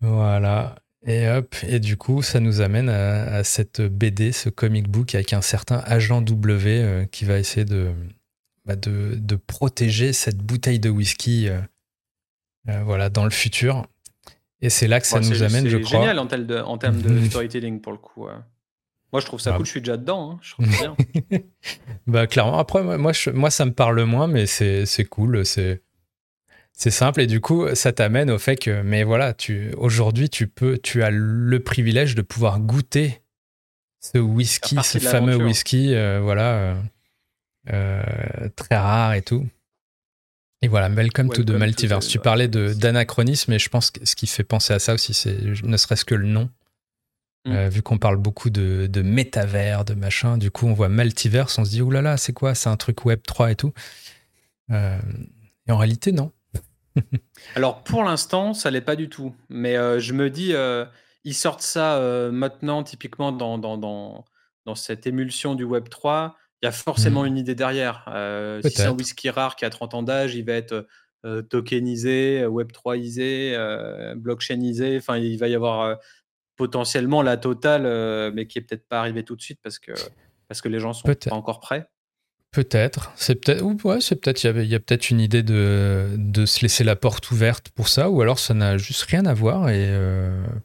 Voilà. 0.00 0.76
Et 1.06 1.28
hop, 1.28 1.54
et 1.68 1.78
du 1.78 1.96
coup, 1.96 2.22
ça 2.22 2.40
nous 2.40 2.60
amène 2.60 2.88
à, 2.88 3.44
cette 3.44 3.80
BD, 3.80 4.32
ce 4.32 4.48
comic 4.48 4.88
book 4.88 5.14
avec 5.14 5.32
un 5.32 5.42
certain 5.42 5.82
agent 5.86 6.20
W 6.22 7.06
qui 7.12 7.24
va 7.24 7.38
essayer 7.38 7.64
de, 7.64 7.92
bah, 8.64 8.74
de, 8.74 9.14
de, 9.14 9.36
protéger 9.36 10.12
cette 10.12 10.38
bouteille 10.38 10.80
de 10.80 10.90
whisky 10.90 11.48
euh, 12.68 12.82
voilà, 12.82 13.10
dans 13.10 13.24
le 13.24 13.30
futur. 13.30 13.86
Et 14.60 14.70
c'est 14.70 14.88
là 14.88 15.00
que 15.00 15.06
ça 15.06 15.20
nous 15.20 15.42
amène, 15.42 15.68
je 15.68 15.76
crois. 15.76 15.90
C'est 15.90 15.96
génial 15.98 16.18
en, 16.18 16.24
de, 16.24 16.58
en, 16.58 16.78
termes 16.78 17.00
de 17.00 17.24
storytelling 17.28 17.80
pour 17.80 17.92
le 17.92 17.98
coup. 17.98 18.26
Moi, 19.16 19.22
je 19.22 19.26
trouve 19.26 19.40
ça 19.40 19.52
ah. 19.54 19.56
cool. 19.56 19.64
Je 19.64 19.70
suis 19.70 19.80
déjà 19.80 19.96
dedans. 19.96 20.32
Hein. 20.32 20.38
Je 20.42 20.52
trouve 20.52 20.68
bien. 20.68 20.94
bah, 22.06 22.26
clairement. 22.26 22.58
Après, 22.58 22.82
moi, 22.82 23.12
moi, 23.32 23.50
ça 23.50 23.64
me 23.64 23.72
parle 23.72 24.04
moins, 24.04 24.26
mais 24.26 24.44
c'est 24.44 25.06
cool. 25.08 25.46
C'est 25.46 25.80
c'est 26.74 26.90
simple 26.90 27.22
et 27.22 27.26
du 27.26 27.40
coup, 27.40 27.74
ça 27.74 27.92
t'amène 27.92 28.30
au 28.30 28.36
fait 28.36 28.56
que, 28.56 28.82
mais 28.82 29.04
voilà, 29.04 29.32
tu 29.32 29.72
aujourd'hui, 29.78 30.28
tu 30.28 30.48
peux, 30.48 30.76
tu 30.76 31.02
as 31.02 31.08
le 31.08 31.58
privilège 31.60 32.14
de 32.14 32.20
pouvoir 32.20 32.60
goûter 32.60 33.22
ce 34.00 34.18
whisky, 34.18 34.76
ce 34.82 34.98
fameux 34.98 35.36
whisky, 35.36 35.94
euh, 35.94 36.20
voilà, 36.22 36.76
euh, 37.72 38.02
très 38.56 38.76
rare 38.76 39.14
et 39.14 39.22
tout. 39.22 39.48
Et 40.60 40.68
voilà, 40.68 40.90
Welcome, 40.90 41.30
to 41.30 41.44
the 41.44 41.52
Multiverse. 41.52 42.08
tu 42.08 42.18
parlais 42.18 42.48
d'anachronisme, 42.48 43.54
et 43.54 43.58
je 43.58 43.70
pense 43.70 43.90
que 43.90 44.04
ce 44.04 44.14
qui 44.14 44.26
fait 44.26 44.44
penser 44.44 44.74
à 44.74 44.78
ça 44.78 44.92
aussi, 44.92 45.14
c'est 45.14 45.62
ne 45.62 45.76
serait-ce 45.78 46.04
que 46.04 46.14
le 46.14 46.26
nom. 46.26 46.50
Mm. 47.46 47.52
Euh, 47.52 47.68
vu 47.68 47.82
qu'on 47.82 47.98
parle 47.98 48.16
beaucoup 48.16 48.50
de, 48.50 48.88
de 48.88 49.02
métavers, 49.02 49.84
de 49.84 49.94
machin, 49.94 50.36
du 50.36 50.50
coup 50.50 50.66
on 50.66 50.74
voit 50.74 50.88
multiverse, 50.88 51.58
on 51.58 51.64
se 51.64 51.70
dit 51.70 51.80
oulala, 51.80 52.02
là 52.02 52.10
là, 52.10 52.16
c'est 52.16 52.32
quoi? 52.32 52.54
C'est 52.54 52.68
un 52.68 52.76
truc 52.76 53.04
Web 53.04 53.20
3 53.24 53.52
et 53.52 53.56
tout. 53.56 53.72
Euh, 54.72 54.98
et 55.68 55.72
en 55.72 55.78
réalité, 55.78 56.10
non. 56.10 56.32
Alors 57.54 57.84
pour 57.84 58.02
l'instant, 58.02 58.52
ça 58.52 58.70
l'est 58.70 58.80
pas 58.80 58.96
du 58.96 59.08
tout. 59.08 59.34
Mais 59.48 59.76
euh, 59.76 60.00
je 60.00 60.12
me 60.12 60.28
dis, 60.28 60.54
ils 61.24 61.34
sortent 61.34 61.62
ça 61.62 62.00
maintenant, 62.32 62.82
typiquement 62.82 63.30
dans, 63.30 63.58
dans, 63.58 63.78
dans, 63.78 64.24
dans, 64.64 64.74
cette 64.74 65.06
émulsion 65.06 65.54
du 65.54 65.64
Web 65.64 65.88
3. 65.88 66.36
il 66.62 66.66
y 66.66 66.68
a 66.68 66.72
forcément 66.72 67.22
mmh. 67.22 67.26
une 67.26 67.38
idée 67.38 67.54
derrière. 67.54 68.04
si 68.64 68.70
c'est 68.70 68.86
un 68.86 68.92
whisky 68.92 69.30
rare 69.30 69.54
qui 69.54 69.64
a 69.64 69.70
30 69.70 69.94
ans 69.94 70.02
d'âge, 70.02 70.34
il 70.34 70.44
va 70.44 70.54
être 70.54 70.86
tokenisé, 71.48 72.44
web3isé, 72.44 74.14
blockchainisé. 74.16 74.96
Enfin, 74.96 75.16
il 75.16 75.38
va 75.38 75.46
y 75.46 75.54
avoir 75.54 75.98
potentiellement 76.56 77.22
la 77.22 77.36
totale, 77.36 78.32
mais 78.32 78.46
qui 78.46 78.58
est 78.58 78.62
peut-être 78.62 78.88
pas 78.88 79.00
arrivée 79.00 79.22
tout 79.22 79.36
de 79.36 79.42
suite 79.42 79.60
parce 79.62 79.78
que, 79.78 79.92
parce 80.48 80.60
que 80.60 80.68
les 80.68 80.80
gens 80.80 80.92
sont 80.92 81.08
pas 81.08 81.34
encore 81.34 81.60
prêts. 81.60 81.88
Peut-être. 82.52 83.12
C'est 83.16 83.34
peut-être. 83.34 83.62
Ouais, 83.84 84.00
c'est 84.00 84.16
peut-être. 84.16 84.42
Il 84.42 84.66
y, 84.66 84.74
a 84.74 84.80
peut-être 84.80 85.10
une 85.10 85.20
idée 85.20 85.42
de, 85.42 86.14
de, 86.16 86.46
se 86.46 86.62
laisser 86.62 86.84
la 86.84 86.96
porte 86.96 87.30
ouverte 87.30 87.68
pour 87.68 87.88
ça, 87.88 88.08
ou 88.08 88.22
alors 88.22 88.38
ça 88.38 88.54
n'a 88.54 88.78
juste 88.78 89.02
rien 89.02 89.26
à 89.26 89.34
voir. 89.34 89.68
Et 89.68 89.94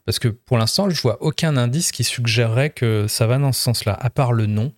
parce 0.05 0.17
que 0.17 0.29
pour 0.29 0.57
l'instant, 0.57 0.89
je 0.89 1.01
vois 1.01 1.21
aucun 1.21 1.57
indice 1.57 1.91
qui 1.91 2.05
suggérerait 2.05 2.69
que 2.69 3.07
ça 3.07 3.27
va 3.27 3.38
dans 3.39 3.51
ce 3.51 3.62
sens-là, 3.62 3.93
à 4.00 4.10
part 4.10 4.31
le 4.31 4.45
nom. 4.45 4.71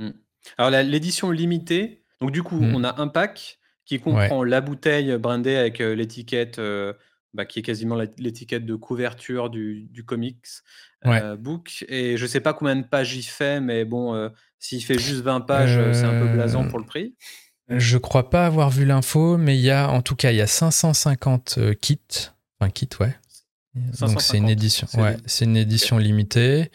Mmh. 0.00 0.10
Alors 0.58 0.70
l'édition 0.82 1.30
limitée. 1.30 2.02
Donc 2.20 2.32
du 2.32 2.42
coup, 2.42 2.60
mmh. 2.60 2.74
on 2.74 2.82
a 2.82 3.00
un 3.00 3.06
pack 3.06 3.60
qui 3.84 4.00
comprend 4.00 4.42
la 4.42 4.60
bouteille 4.60 5.16
brandée 5.18 5.54
avec 5.54 5.78
l'étiquette 5.78 6.60
bah, 7.34 7.44
qui 7.44 7.58
est 7.58 7.62
quasiment 7.62 7.96
l'étiquette 8.18 8.66
de 8.66 8.74
couverture 8.74 9.50
du, 9.50 10.04
comics 10.06 10.46
book. 11.38 11.84
Et 11.88 12.16
je 12.16 12.26
sais 12.26 12.40
pas 12.40 12.54
combien 12.54 12.76
de 12.76 12.84
pages 12.84 13.14
il 13.16 13.22
fait, 13.22 13.60
mais 13.60 13.84
bon, 13.84 14.30
s'il 14.58 14.84
fait 14.84 14.98
juste 14.98 15.22
20 15.22 15.42
pages, 15.42 15.78
c'est 15.92 16.04
un 16.04 16.20
peu 16.20 16.28
blasant 16.28 16.68
pour 16.68 16.78
le 16.78 16.84
prix. 16.84 17.14
Je 17.68 17.96
crois 17.96 18.28
pas 18.28 18.44
avoir 18.44 18.70
vu 18.70 18.84
l'info, 18.84 19.38
mais 19.38 19.56
il 19.56 19.62
y 19.62 19.70
a, 19.70 19.88
en 19.88 20.02
tout 20.02 20.16
cas, 20.16 20.30
il 20.30 20.36
y 20.36 20.42
a 20.42 20.46
550 20.46 21.58
kits. 21.80 21.98
Enfin, 22.60 22.70
kits, 22.70 22.88
ouais. 23.00 23.14
Donc 24.00 24.20
c'est 24.20 24.36
une 24.36 24.50
édition, 24.50 24.86
ouais, 24.98 25.16
c'est 25.24 25.46
une 25.46 25.56
édition 25.56 25.96
limitée. 25.96 26.70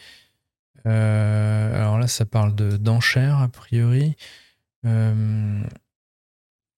alors 0.84 1.98
là, 1.98 2.08
ça 2.08 2.24
parle 2.24 2.54
de 2.54 2.76
d'enchères 2.76 3.38
a 3.38 3.48
priori. 3.48 4.16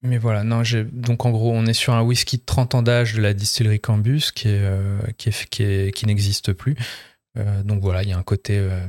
Mais 0.03 0.17
voilà, 0.17 0.43
non, 0.43 0.63
donc 0.91 1.25
en 1.25 1.29
gros, 1.29 1.51
on 1.51 1.65
est 1.67 1.73
sur 1.73 1.93
un 1.93 2.01
whisky 2.01 2.37
de 2.37 2.43
30 2.43 2.75
ans 2.75 2.81
d'âge 2.81 3.13
de 3.13 3.21
la 3.21 3.35
distillerie 3.35 3.79
Cambus 3.79 4.31
qui, 4.33 4.47
est, 4.47 4.61
euh, 4.61 4.99
qui, 5.17 5.29
est, 5.29 5.95
qui, 5.95 6.05
n'existe 6.07 6.53
plus. 6.53 6.75
Euh, 7.37 7.61
donc 7.61 7.81
voilà, 7.81 8.01
il 8.01 8.09
y 8.09 8.11
a 8.11 8.17
un 8.17 8.23
côté, 8.23 8.57
euh, 8.57 8.87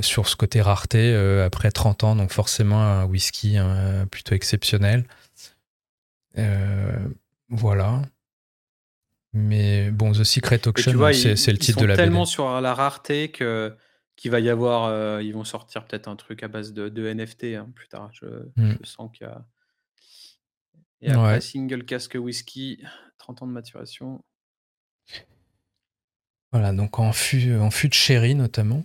sur 0.00 0.26
ce 0.26 0.34
côté 0.34 0.60
rareté, 0.60 1.14
après 1.44 1.70
30 1.70 2.02
ans, 2.02 2.16
donc 2.16 2.32
forcément 2.32 2.82
un 2.82 3.04
whisky 3.04 3.56
plutôt 4.10 4.34
exceptionnel. 4.34 5.04
voilà. 7.48 8.02
Mais 9.32 9.92
bon, 9.92 10.10
The 10.10 10.24
Secret 10.24 10.66
Auction, 10.66 11.12
c'est, 11.12 11.52
le 11.52 11.58
titre 11.58 11.80
de 11.80 11.86
la 11.86 11.94
Ils 11.94 11.96
sont 11.96 12.02
tellement 12.02 12.24
sur 12.24 12.60
la 12.60 12.74
rareté 12.74 13.30
que 13.30 13.76
qu'il 14.16 14.32
va 14.32 14.40
y 14.40 14.50
avoir, 14.50 15.20
ils 15.20 15.32
vont 15.32 15.44
sortir 15.44 15.84
peut-être 15.84 16.08
un 16.08 16.16
truc 16.16 16.42
à 16.42 16.48
base 16.48 16.72
de, 16.72 17.12
NFT 17.12 17.44
hein, 17.54 17.68
plus 17.76 17.86
tard. 17.86 18.10
Je, 18.12 18.26
hmm. 18.56 18.76
je 18.82 18.88
sens 18.88 19.08
qu'il 19.16 19.28
y 19.28 19.30
a 19.30 19.44
et 21.00 21.10
après, 21.10 21.40
single 21.40 21.84
casque 21.84 22.16
whisky, 22.18 22.82
30 23.18 23.42
ans 23.42 23.46
de 23.46 23.52
maturation. 23.52 24.24
Voilà, 26.52 26.72
donc 26.72 26.98
en 26.98 27.12
fût, 27.12 27.54
en 27.56 27.70
fût 27.70 27.88
de 27.88 27.94
sherry 27.94 28.34
notamment. 28.34 28.84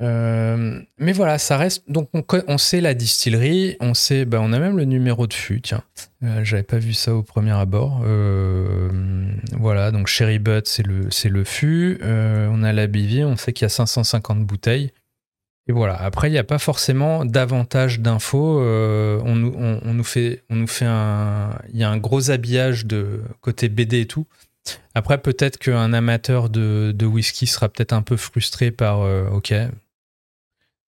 Euh, 0.00 0.80
mais 0.98 1.12
voilà, 1.12 1.38
ça 1.38 1.56
reste. 1.56 1.88
Donc 1.90 2.08
on, 2.12 2.24
on, 2.48 2.58
sait 2.58 2.80
la 2.80 2.94
distillerie, 2.94 3.76
on 3.80 3.94
sait, 3.94 4.24
bah, 4.24 4.38
on 4.40 4.52
a 4.52 4.58
même 4.58 4.76
le 4.76 4.84
numéro 4.84 5.26
de 5.26 5.34
fût. 5.34 5.60
Tiens, 5.60 5.82
euh, 6.22 6.44
j'avais 6.44 6.62
pas 6.62 6.78
vu 6.78 6.92
ça 6.92 7.14
au 7.14 7.22
premier 7.22 7.52
abord. 7.52 8.02
Euh, 8.04 8.90
voilà, 9.52 9.90
donc 9.90 10.08
Sherry 10.08 10.38
Butt, 10.38 10.66
c'est 10.66 10.86
le, 10.86 11.10
c'est 11.10 11.28
le 11.28 11.44
fût. 11.44 12.00
on 12.02 12.62
a 12.62 12.72
la 12.72 12.86
bivie, 12.86 13.24
on 13.24 13.36
sait 13.36 13.52
qu'il 13.52 13.64
y 13.64 13.66
a 13.66 13.70
550 13.70 14.44
bouteilles. 14.44 14.92
Et 15.68 15.72
voilà. 15.72 15.94
Après, 15.94 16.28
il 16.28 16.32
n'y 16.32 16.38
a 16.38 16.44
pas 16.44 16.58
forcément 16.58 17.24
davantage 17.24 18.00
d'infos. 18.00 18.60
Euh, 18.60 19.20
on, 19.24 19.34
nous 19.34 20.04
fait, 20.04 20.42
on 20.50 20.56
nous 20.56 20.66
fait 20.66 20.86
un. 20.86 21.56
Il 21.72 21.78
y 21.78 21.84
a 21.84 21.90
un 21.90 21.98
gros 21.98 22.30
habillage 22.30 22.86
de 22.86 23.20
côté 23.40 23.68
BD 23.68 24.00
et 24.00 24.06
tout. 24.06 24.26
Après, 24.94 25.18
peut-être 25.18 25.58
qu'un 25.58 25.92
amateur 25.92 26.48
de, 26.48 27.04
whisky 27.04 27.46
sera 27.46 27.68
peut-être 27.68 27.92
un 27.92 28.02
peu 28.02 28.16
frustré 28.16 28.70
par. 28.70 29.02
Euh, 29.02 29.28
ok. 29.30 29.54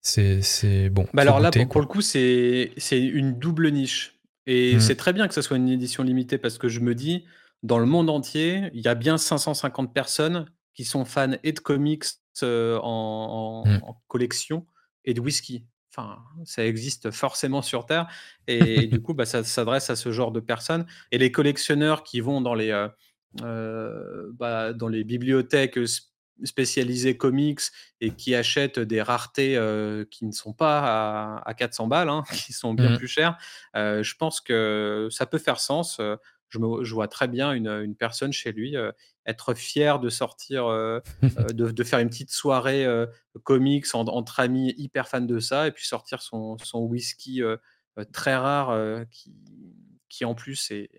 C'est 0.00 0.90
bon. 0.90 1.06
Bah 1.14 1.22
alors 1.22 1.40
là, 1.40 1.50
pour, 1.50 1.80
le 1.80 1.86
coup, 1.86 2.02
c'est 2.02 2.70
une 2.90 3.38
double 3.38 3.70
niche. 3.70 4.18
Et 4.46 4.76
mmh. 4.76 4.80
c'est 4.80 4.96
très 4.96 5.14
bien 5.14 5.26
que 5.26 5.32
ce 5.32 5.40
soit 5.40 5.56
une 5.56 5.70
édition 5.70 6.02
limitée 6.02 6.36
parce 6.36 6.58
que 6.58 6.68
je 6.68 6.80
me 6.80 6.94
dis, 6.94 7.24
dans 7.62 7.78
le 7.78 7.86
monde 7.86 8.10
entier, 8.10 8.70
il 8.74 8.82
y 8.82 8.88
a 8.88 8.94
bien 8.94 9.16
550 9.16 9.94
personnes 9.94 10.44
qui 10.74 10.84
sont 10.84 11.06
fans 11.06 11.32
et 11.42 11.52
de 11.52 11.60
comics 11.60 12.04
euh, 12.42 12.78
en, 12.82 13.64
mmh. 13.66 13.80
en, 13.82 14.02
collection 14.08 14.66
et 15.04 15.14
de 15.14 15.20
whisky. 15.20 15.66
Enfin, 15.90 16.18
ça 16.44 16.64
existe 16.64 17.10
forcément 17.10 17.62
sur 17.62 17.86
Terre. 17.86 18.08
Et, 18.46 18.86
du 18.86 19.00
coup, 19.02 19.14
bah, 19.14 19.26
ça 19.26 19.44
s'adresse 19.44 19.90
à 19.90 19.96
ce 19.96 20.10
genre 20.12 20.32
de 20.32 20.40
personnes. 20.40 20.86
Et 21.12 21.18
les 21.18 21.30
collectionneurs 21.30 22.02
qui 22.02 22.20
vont 22.20 22.40
dans 22.40 22.54
les, 22.54 22.70
euh, 23.42 24.30
bah, 24.34 24.72
dans 24.72 24.88
les 24.88 25.04
bibliothèques 25.04 25.78
spécialisées 26.42 27.16
comics 27.16 27.60
et 28.00 28.10
qui 28.10 28.34
achètent 28.34 28.80
des 28.80 29.00
raretés 29.00 29.56
qui 30.10 30.26
ne 30.26 30.32
sont 30.32 30.52
pas 30.52 31.40
à, 31.46 31.54
400 31.54 31.86
balles, 31.86 32.08
hein, 32.08 32.24
qui 32.32 32.52
sont 32.52 32.74
bien 32.74 32.90
mmh. 32.90 32.98
plus 32.98 33.08
chères, 33.08 33.38
je 33.74 34.14
pense 34.16 34.40
que 34.40 35.08
ça 35.12 35.26
peut 35.26 35.38
faire 35.38 35.60
sens 35.60 36.00
je, 36.54 36.94
vois 36.94 37.08
très 37.08 37.28
bien 37.28 37.52
une, 37.52 37.94
personne 37.94 38.32
chez 38.32 38.52
lui 38.52 38.76
euh, 38.76 38.92
être 39.26 39.54
fier 39.54 39.98
de 39.98 40.08
sortir, 40.08 40.66
euh, 40.66 41.00
euh, 41.38 41.52
de, 41.52 41.84
faire 41.84 41.98
une 41.98 42.08
petite 42.08 42.30
soirée 42.30 42.86
comics 43.42 43.86
entre 43.94 44.40
amis 44.40 44.74
hyper 44.76 45.08
fans 45.08 45.20
de 45.20 45.38
ça, 45.38 45.66
et 45.66 45.72
puis 45.72 45.86
sortir 45.86 46.22
son, 46.22 46.56
whisky 46.74 47.42
très 48.12 48.36
rare 48.36 49.04
qui, 49.10 49.34
qui 50.08 50.24
en 50.24 50.34
plus 50.34 50.70
est, 50.70 50.90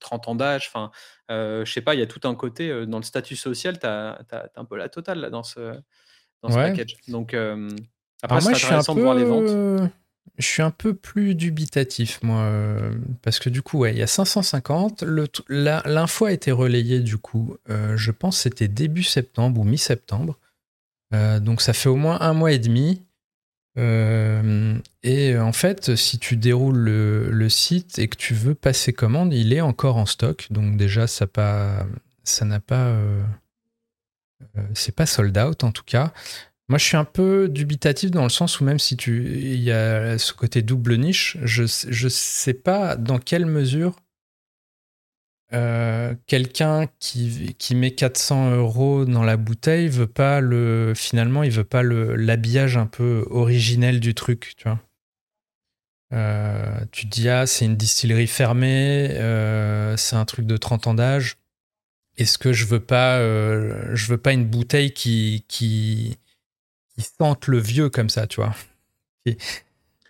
30 0.00 0.28
ans 0.28 0.34
d'âge. 0.34 0.70
Enfin, 0.72 0.90
je 1.28 1.70
sais 1.70 1.82
pas, 1.82 1.94
il 1.94 2.00
y 2.00 2.02
a 2.02 2.06
tout 2.06 2.26
un 2.26 2.34
côté 2.34 2.86
dans 2.86 2.98
le 2.98 3.04
statut 3.04 3.36
social, 3.36 3.78
tu 3.78 3.86
as, 3.86 4.18
un 4.56 4.64
peu 4.64 4.76
la 4.76 4.88
totale 4.88 5.20
là, 5.20 5.30
dans 5.30 5.42
ce, 5.42 5.74
dans 6.42 6.50
ce 6.50 6.54
package. 6.54 6.96
Donc, 7.08 7.34
après, 8.22 8.40
c'est 8.40 8.64
intéressant 8.64 8.94
de 8.94 9.02
voir 9.02 9.14
les 9.14 9.24
ventes. 9.24 9.90
Je 10.40 10.46
suis 10.46 10.62
un 10.62 10.70
peu 10.70 10.94
plus 10.94 11.34
dubitatif, 11.34 12.22
moi, 12.22 12.40
euh, 12.40 12.94
parce 13.20 13.38
que 13.38 13.50
du 13.50 13.60
coup, 13.60 13.80
ouais, 13.80 13.92
il 13.92 13.98
y 13.98 14.02
a 14.02 14.06
550. 14.06 15.04
L'info 15.48 16.24
a 16.24 16.32
été 16.32 16.50
relayée, 16.50 17.00
du 17.00 17.18
coup, 17.18 17.56
euh, 17.68 17.96
je 17.96 18.10
pense 18.10 18.38
c'était 18.38 18.68
début 18.68 19.02
septembre 19.02 19.60
ou 19.60 19.64
mi-septembre. 19.64 20.38
Euh, 21.12 21.40
donc 21.40 21.60
ça 21.60 21.72
fait 21.74 21.88
au 21.88 21.96
moins 21.96 22.20
un 22.20 22.32
mois 22.32 22.52
et 22.52 22.58
demi. 22.58 23.02
et 23.76 25.38
en 25.38 25.52
fait, 25.52 25.96
si 25.96 26.18
tu 26.18 26.36
déroules 26.36 26.78
le, 26.78 27.48
site 27.48 27.98
et 27.98 28.08
que 28.08 28.16
tu 28.16 28.34
veux 28.34 28.54
passer 28.54 28.92
commande, 28.92 29.34
il 29.34 29.52
est 29.52 29.60
encore 29.60 29.96
en 29.98 30.06
stock. 30.06 30.46
Donc 30.50 30.76
déjà, 30.76 31.06
ça 31.06 31.26
n'a 32.44 32.60
pas... 32.60 32.96
c'est 34.74 34.94
pas 34.94 35.06
sold 35.06 35.36
out 35.36 35.64
en 35.64 35.72
tout 35.72 35.84
cas. 35.84 36.12
Moi, 36.70 36.78
je 36.78 36.84
suis 36.84 36.96
un 36.96 37.04
peu 37.04 37.48
dubitatif 37.48 38.12
dans 38.12 38.22
le 38.22 38.28
sens 38.28 38.60
où 38.60 38.64
même 38.64 38.78
si 38.78 38.96
tu, 38.96 39.24
il 39.26 39.60
y 39.60 39.72
a 39.72 40.18
ce 40.18 40.32
côté 40.32 40.62
double 40.62 40.98
niche, 40.98 41.36
je 41.42 41.64
ne 41.64 42.08
sais 42.08 42.54
pas 42.54 42.94
dans 42.94 43.18
quelle 43.18 43.44
mesure 43.44 43.96
euh, 45.52 46.14
quelqu'un 46.28 46.86
qui, 47.00 47.74
met 47.74 47.90
400 47.90 48.52
euros 48.52 49.04
dans 49.04 49.24
la 49.24 49.36
bouteille 49.36 49.88
veut 49.88 50.06
pas 50.06 50.40
le, 50.40 50.92
finalement, 50.94 51.42
il 51.42 51.50
veut 51.50 51.64
pas 51.64 51.82
l'habillage 51.82 52.76
un 52.76 52.86
peu 52.86 53.26
originel 53.30 53.98
du 53.98 54.14
truc, 54.14 54.52
tu 54.56 54.68
vois. 54.68 54.78
Euh, 56.12 56.84
tu 56.92 57.06
dis, 57.06 57.28
ah, 57.28 57.48
c'est 57.48 57.64
une 57.64 57.76
distillerie 57.76 58.28
fermée, 58.28 59.08
euh, 59.10 59.96
c'est 59.96 60.14
un 60.14 60.24
truc 60.24 60.46
de 60.46 60.56
30 60.56 60.86
ans 60.86 60.94
d'âge. 60.94 61.36
Est-ce 62.16 62.38
que 62.38 62.52
je 62.52 62.64
veux 62.64 62.78
pas, 62.80 63.18
je 63.18 64.06
veux 64.06 64.18
pas 64.18 64.32
une 64.32 64.44
bouteille 64.44 64.92
qui, 64.92 65.44
qui, 65.48 66.16
sentent 67.02 67.46
le 67.46 67.58
vieux 67.58 67.90
comme 67.90 68.08
ça, 68.08 68.26
tu 68.26 68.40
vois. 68.40 68.54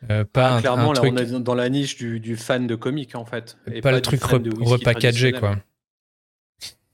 Euh, 0.09 0.25
pas 0.25 0.57
ah, 0.57 0.61
clairement, 0.61 0.93
là, 0.93 1.01
on 1.05 1.17
est 1.17 1.41
dans 1.41 1.55
la 1.55 1.69
niche 1.69 1.97
du, 1.99 2.37
fan 2.37 2.67
de 2.67 2.75
comics, 2.75 3.15
en 3.15 3.25
fait. 3.25 3.59
Et 3.71 3.81
pas, 3.81 3.93
le 3.93 4.01
truc 4.01 4.23
repackagé, 4.23 5.33
quoi. 5.33 5.57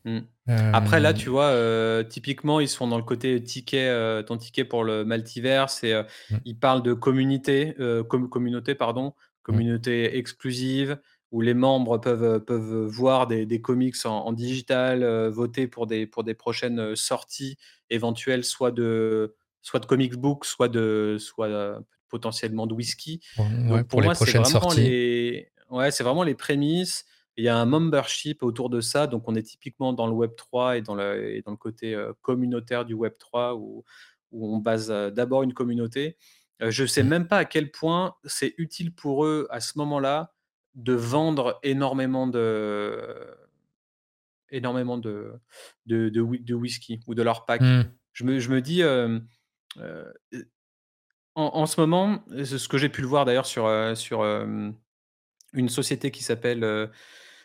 Hmm. 0.04 0.20
Euh, 0.48 0.70
Après, 0.72 1.00
là, 1.00 1.12
tu 1.12 1.28
vois, 1.28 1.46
euh, 1.46 2.02
typiquement, 2.04 2.60
ils 2.60 2.68
sont 2.68 2.86
dans 2.86 2.96
le 2.96 3.02
côté 3.02 3.42
ticket, 3.42 4.22
ton 4.24 4.36
ticket 4.36 4.64
pour 4.64 4.84
le 4.84 5.04
multiverse, 5.04 5.84
et 5.84 5.94
hmm. 6.30 6.36
ils 6.44 6.58
parlent 6.58 6.82
de 6.82 6.94
communauté, 6.94 7.76
communauté, 8.08 8.74
pardon, 8.74 9.14
communauté 9.42 10.16
exclusive, 10.16 10.98
où 11.32 11.40
les 11.40 11.54
membres 11.54 11.98
peuvent, 11.98 12.40
peuvent 12.40 12.86
voir 12.86 13.26
des, 13.28 13.60
comics 13.60 14.04
en, 14.04 14.32
digital, 14.32 15.04
voter 15.28 15.68
pour 15.68 15.86
des, 15.86 16.06
pour 16.06 16.24
des 16.24 16.34
prochaines 16.34 16.96
sorties 16.96 17.56
éventuelles, 17.90 18.44
soit 18.44 18.72
de, 18.72 19.34
soit 19.66 19.80
de 19.80 19.86
comic 19.86 20.14
book, 20.14 20.44
soit 20.44 20.68
de, 20.68 21.16
soit 21.18 21.48
euh, 21.48 21.80
potentiellement 22.08 22.68
de 22.68 22.74
whisky. 22.74 23.20
pour, 23.88 24.00
les 24.00 24.10
prochaines 24.10 24.44
sorties. 24.44 24.80
Les... 24.80 25.52
Ouais, 25.70 25.90
c'est 25.90 26.04
vraiment 26.04 26.22
les 26.22 26.36
prémices. 26.36 27.04
Il 27.36 27.44
y 27.44 27.48
a 27.48 27.56
un 27.56 27.66
membership 27.66 28.44
autour 28.44 28.70
de 28.70 28.80
ça, 28.80 29.08
donc 29.08 29.24
on 29.26 29.34
est 29.34 29.42
typiquement 29.42 29.92
dans 29.92 30.06
le 30.06 30.12
Web 30.12 30.36
3 30.36 30.76
et 30.76 30.82
dans 30.82 30.94
le, 30.94 31.34
et 31.34 31.42
dans 31.42 31.50
le 31.50 31.56
côté 31.56 31.96
euh, 31.96 32.12
communautaire 32.22 32.84
du 32.84 32.94
Web 32.94 33.14
3 33.18 33.56
où, 33.56 33.84
où 34.30 34.54
on 34.54 34.58
base 34.58 34.92
euh, 34.92 35.10
d'abord 35.10 35.42
une 35.42 35.52
communauté. 35.52 36.16
je 36.60 36.82
ne 36.82 36.86
sais 36.86 37.02
mmh. 37.02 37.08
même 37.08 37.26
pas 37.26 37.38
à 37.38 37.44
quel 37.44 37.72
point 37.72 38.14
c'est 38.24 38.54
utile 38.58 38.94
pour 38.94 39.26
eux 39.26 39.48
à 39.50 39.58
ce 39.58 39.76
moment-là 39.78 40.32
de 40.76 40.92
vendre 40.94 41.58
énormément 41.64 42.28
de 42.28 43.02
énormément 44.50 44.96
de, 44.96 45.32
de, 45.86 46.08
de, 46.08 46.54
whisky 46.54 47.00
ou 47.08 47.16
de 47.16 47.22
leur 47.22 47.46
pack. 47.46 47.60
Mmh. 47.60 47.82
Je, 48.12 48.24
me, 48.24 48.38
je 48.38 48.48
me 48.48 48.60
dis, 48.60 48.82
en, 51.34 51.66
ce 51.66 51.80
moment, 51.80 52.24
ce 52.28 52.68
que 52.68 52.78
j'ai 52.78 52.88
pu 52.88 53.02
le 53.02 53.06
voir 53.06 53.24
d'ailleurs 53.24 53.46
sur, 53.46 53.68
sur 53.96 54.22
une 54.22 55.68
société 55.68 56.10
qui 56.10 56.22
s'appelle 56.22 56.90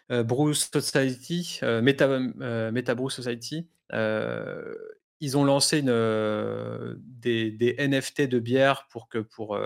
Bruce 0.10 0.70
Society, 0.72 1.60
Meta, 1.62 2.96
Bruce 2.96 3.16
Society, 3.16 3.70
ils 3.92 5.38
ont 5.38 5.44
lancé 5.44 5.82
des, 5.82 7.52
des, 7.52 7.76
NFT 7.80 8.24
de 8.24 8.40
bière 8.40 8.88
pour, 8.90 9.10
que, 9.10 9.20
pour, 9.20 9.60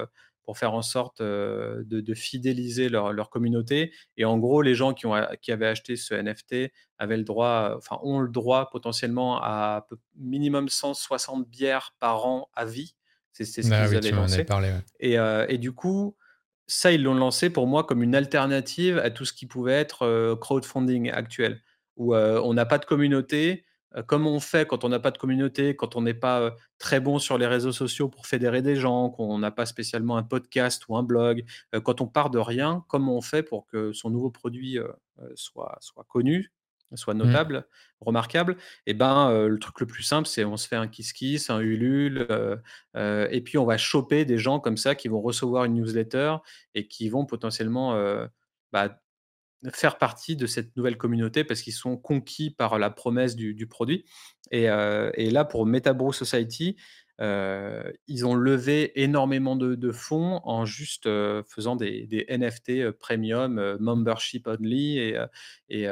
pour 0.45 0.57
faire 0.57 0.73
en 0.73 0.81
sorte 0.81 1.21
de, 1.21 2.13
fidéliser 2.13 2.89
leur, 2.89 3.13
leur, 3.13 3.29
communauté. 3.29 3.91
Et 4.17 4.25
en 4.25 4.37
gros, 4.37 4.61
les 4.61 4.75
gens 4.75 4.93
qui, 4.93 5.05
ont, 5.05 5.15
qui 5.41 5.51
avaient 5.51 5.67
acheté 5.67 5.95
ce 5.95 6.13
NFT 6.13 6.71
avaient 6.97 7.17
le 7.17 7.23
droit, 7.23 7.73
enfin, 7.77 7.99
ont 8.03 8.19
le 8.19 8.29
droit 8.29 8.69
potentiellement 8.69 9.39
à 9.41 9.87
minimum 10.15 10.69
160 10.69 11.47
bières 11.49 11.95
par 11.99 12.25
an 12.25 12.49
à 12.53 12.65
vie. 12.65 12.95
C'est 13.33 13.43
ce 13.43 13.61
ah 13.71 13.87
qu'ils 13.87 13.97
avaient 13.97 14.11
lancé. 14.11 14.43
Parlé, 14.45 14.71
et, 14.99 15.17
et, 15.49 15.57
du 15.57 15.73
coup, 15.73 16.15
ça, 16.67 16.91
ils 16.91 17.03
l'ont 17.03 17.15
lancé 17.15 17.49
pour 17.49 17.67
moi 17.67 17.83
comme 17.83 18.01
une 18.01 18.15
alternative 18.15 18.97
à 18.99 19.09
tout 19.09 19.25
ce 19.25 19.33
qui 19.33 19.45
pouvait 19.45 19.73
être 19.73 20.35
crowdfunding 20.35 21.11
actuel, 21.11 21.61
où 21.97 22.15
on 22.15 22.53
n'a 22.53 22.65
pas 22.65 22.77
de 22.77 22.85
communauté, 22.85 23.65
comme 24.07 24.27
on 24.27 24.39
fait 24.39 24.67
quand 24.67 24.83
on 24.83 24.89
n'a 24.89 24.99
pas 24.99 25.11
de 25.11 25.17
communauté, 25.17 25.75
quand 25.75 25.95
on 25.95 26.01
n'est 26.01 26.13
pas 26.13 26.55
très 26.77 26.99
bon 26.99 27.19
sur 27.19 27.37
les 27.37 27.47
réseaux 27.47 27.71
sociaux 27.71 28.09
pour 28.09 28.27
fédérer 28.27 28.61
des 28.61 28.75
gens, 28.75 29.09
qu'on 29.09 29.37
n'a 29.39 29.51
pas 29.51 29.65
spécialement 29.65 30.17
un 30.17 30.23
podcast 30.23 30.87
ou 30.87 30.97
un 30.97 31.03
blog, 31.03 31.45
quand 31.83 32.01
on 32.01 32.07
part 32.07 32.29
de 32.29 32.39
rien, 32.39 32.83
comment 32.87 33.17
on 33.17 33.21
fait 33.21 33.43
pour 33.43 33.65
que 33.67 33.93
son 33.93 34.09
nouveau 34.09 34.31
produit 34.31 34.79
soit, 35.35 35.77
soit 35.79 36.05
connu, 36.09 36.51
soit 36.93 37.13
mmh. 37.13 37.17
notable, 37.17 37.67
remarquable, 38.01 38.57
et 38.85 38.91
eh 38.91 38.93
ben 38.93 39.47
le 39.47 39.59
truc 39.59 39.79
le 39.79 39.85
plus 39.85 40.03
simple, 40.03 40.27
c'est 40.27 40.45
on 40.45 40.57
se 40.57 40.67
fait 40.67 40.75
un 40.75 40.87
kiss 40.87 41.13
kiss, 41.13 41.49
un 41.49 41.59
ulule, 41.59 42.27
et 42.95 43.41
puis 43.41 43.57
on 43.57 43.65
va 43.65 43.77
choper 43.77 44.25
des 44.25 44.37
gens 44.37 44.59
comme 44.59 44.77
ça 44.77 44.95
qui 44.95 45.07
vont 45.07 45.21
recevoir 45.21 45.65
une 45.65 45.75
newsletter 45.75 46.35
et 46.73 46.87
qui 46.87 47.09
vont 47.09 47.25
potentiellement 47.25 47.95
bah, 48.71 48.99
faire 49.71 49.97
partie 49.97 50.35
de 50.35 50.45
cette 50.45 50.75
nouvelle 50.75 50.97
communauté 50.97 51.43
parce 51.43 51.61
qu'ils 51.61 51.73
sont 51.73 51.97
conquis 51.97 52.51
par 52.51 52.79
la 52.79 52.89
promesse 52.89 53.35
du, 53.35 53.67
produit. 53.67 54.05
Et, 54.51 54.67
là, 54.67 55.45
pour 55.45 55.65
Metabrew 55.65 56.13
Society, 56.13 56.75
ils 57.19 58.25
ont 58.25 58.35
levé 58.35 59.01
énormément 59.01 59.55
de, 59.55 59.91
fonds 59.91 60.41
en 60.43 60.65
juste 60.65 61.05
faisant 61.43 61.75
des, 61.75 62.25
NFT 62.29 62.91
premium, 62.91 63.77
membership 63.79 64.47
only. 64.47 64.99
Et, 64.99 65.19
et, 65.69 65.87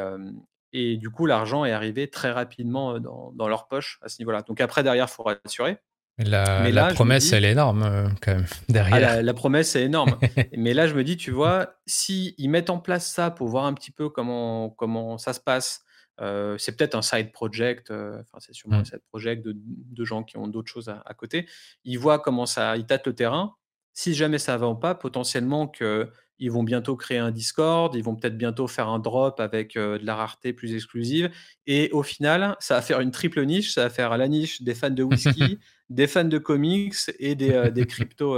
et 0.73 0.97
du 0.97 1.09
coup, 1.09 1.25
l'argent 1.25 1.65
est 1.65 1.71
arrivé 1.71 2.09
très 2.09 2.31
rapidement 2.31 2.99
dans, 2.99 3.31
dans 3.33 3.47
leur 3.47 3.67
poche 3.67 3.99
à 4.01 4.09
ce 4.09 4.19
niveau-là. 4.21 4.41
Donc 4.41 4.59
après, 4.59 4.83
derrière, 4.83 5.07
il 5.07 5.13
faut 5.13 5.23
rassurer. 5.23 5.77
La, 6.19 6.61
Mais 6.61 6.71
la 6.71 6.93
promesse, 6.93 7.33
elle 7.33 7.43
est 7.43 7.53
énorme 7.53 7.83
euh, 7.83 8.07
quand 8.21 8.35
même 8.35 8.45
ah, 8.51 8.65
derrière. 8.69 9.23
la, 9.23 9.33
promesse 9.33 9.75
est 9.75 9.83
énorme. 9.83 10.19
Mais 10.55 10.73
là, 10.73 10.87
je 10.87 10.93
me 10.93 11.03
dis, 11.03 11.17
tu 11.17 11.31
vois, 11.31 11.75
si 11.87 12.35
ils 12.37 12.49
mettent 12.49 12.69
en 12.69 12.79
place 12.79 13.11
ça 13.11 13.31
pour 13.31 13.47
voir 13.47 13.65
un 13.65 13.73
petit 13.73 13.91
peu 13.91 14.09
comment, 14.09 14.69
comment 14.69 15.17
ça 15.17 15.33
se 15.33 15.39
passe, 15.39 15.83
euh, 16.21 16.55
c'est 16.59 16.77
peut-être 16.77 16.93
un 16.93 17.01
side 17.01 17.31
project, 17.31 17.89
euh, 17.89 18.21
enfin 18.21 18.37
c'est 18.39 18.53
sûrement 18.53 18.77
un 18.77 18.81
mmh. 18.81 18.85
side 18.85 19.01
project 19.09 19.43
de, 19.43 19.55
de, 19.55 20.05
gens 20.05 20.23
qui 20.23 20.37
ont 20.37 20.47
d'autres 20.47 20.71
choses 20.71 20.87
à, 20.87 21.01
à, 21.07 21.15
côté. 21.15 21.47
Ils 21.83 21.97
voient 21.97 22.19
comment 22.19 22.45
ça, 22.45 22.77
ils 22.77 22.85
tâtent 22.85 23.07
le 23.07 23.15
terrain. 23.15 23.55
Si 23.93 24.13
jamais 24.13 24.37
ça 24.37 24.55
va 24.57 24.73
pas, 24.75 24.93
potentiellement 24.93 25.67
que 25.67 26.11
ils 26.39 26.51
vont 26.51 26.63
bientôt 26.63 26.95
créer 26.95 27.17
un 27.17 27.31
Discord, 27.31 27.95
ils 27.95 28.03
vont 28.03 28.15
peut-être 28.15 28.37
bientôt 28.37 28.67
faire 28.67 28.89
un 28.89 28.99
drop 28.99 29.39
avec 29.39 29.75
de 29.75 29.99
la 30.03 30.15
rareté 30.15 30.53
plus 30.53 30.73
exclusive. 30.73 31.31
Et 31.67 31.89
au 31.91 32.03
final, 32.03 32.55
ça 32.59 32.75
va 32.75 32.81
faire 32.81 32.99
une 32.99 33.11
triple 33.11 33.43
niche. 33.45 33.73
Ça 33.73 33.83
va 33.83 33.89
faire 33.89 34.17
la 34.17 34.27
niche 34.27 34.61
des 34.61 34.75
fans 34.75 34.89
de 34.89 35.03
whisky, 35.03 35.59
des 35.89 36.07
fans 36.07 36.23
de 36.23 36.37
comics 36.37 36.95
et 37.19 37.35
des, 37.35 37.71
des 37.71 37.85
cryptos, 37.85 38.37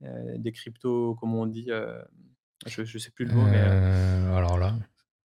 des 0.00 0.52
cryptos, 0.52 1.14
comment 1.16 1.42
on 1.42 1.46
dit 1.46 1.70
Je 2.66 2.80
ne 2.80 2.98
sais 2.98 3.10
plus 3.10 3.26
le 3.26 3.34
mot, 3.34 3.44
mais. 3.44 3.58
alors 4.36 4.58
là. 4.58 4.74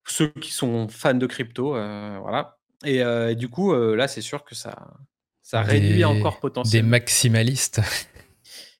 Ceux 0.08 0.30
qui 0.30 0.52
sont 0.52 0.88
fans 0.90 1.14
de 1.14 1.28
crypto, 1.28 1.70
voilà. 1.72 2.58
Et, 2.86 3.36
du 3.36 3.50
coup, 3.50 3.74
là, 3.74 4.08
c'est 4.08 4.22
sûr 4.22 4.44
que 4.44 4.56
ça, 4.56 4.92
ça 5.42 5.62
réduit 5.62 6.04
encore 6.06 6.40
potentiellement. 6.40 6.86
Des 6.86 6.90
maximalistes. 6.90 7.82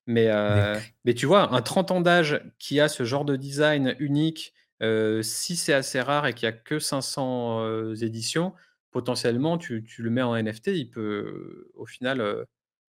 Mais, 0.08 0.28
euh, 0.30 0.80
mais 1.06 1.14
tu 1.14 1.26
vois, 1.26 1.54
un 1.54 1.62
30 1.62 1.92
ans 1.92 2.02
d'âge 2.02 2.42
qui 2.60 2.80
a 2.80 2.88
ce 2.88 3.04
genre 3.04 3.26
de 3.26 3.36
design 3.36 3.96
unique, 4.00 4.54
euh, 4.82 5.22
si 5.22 5.56
c'est 5.56 5.74
assez 5.74 6.02
rare 6.02 6.26
et 6.26 6.34
qu'il 6.34 6.50
n'y 6.50 6.54
a 6.54 6.58
que 6.58 6.80
500 6.80 7.62
euh, 7.62 7.96
éditions, 7.96 8.54
potentiellement, 8.92 9.58
tu, 9.58 9.84
tu, 9.84 10.02
le 10.02 10.10
mets 10.10 10.24
en 10.24 10.36
NFT, 10.36 10.68
il 10.68 10.90
peut 10.90 11.70
au 11.76 11.86
final 11.86 12.46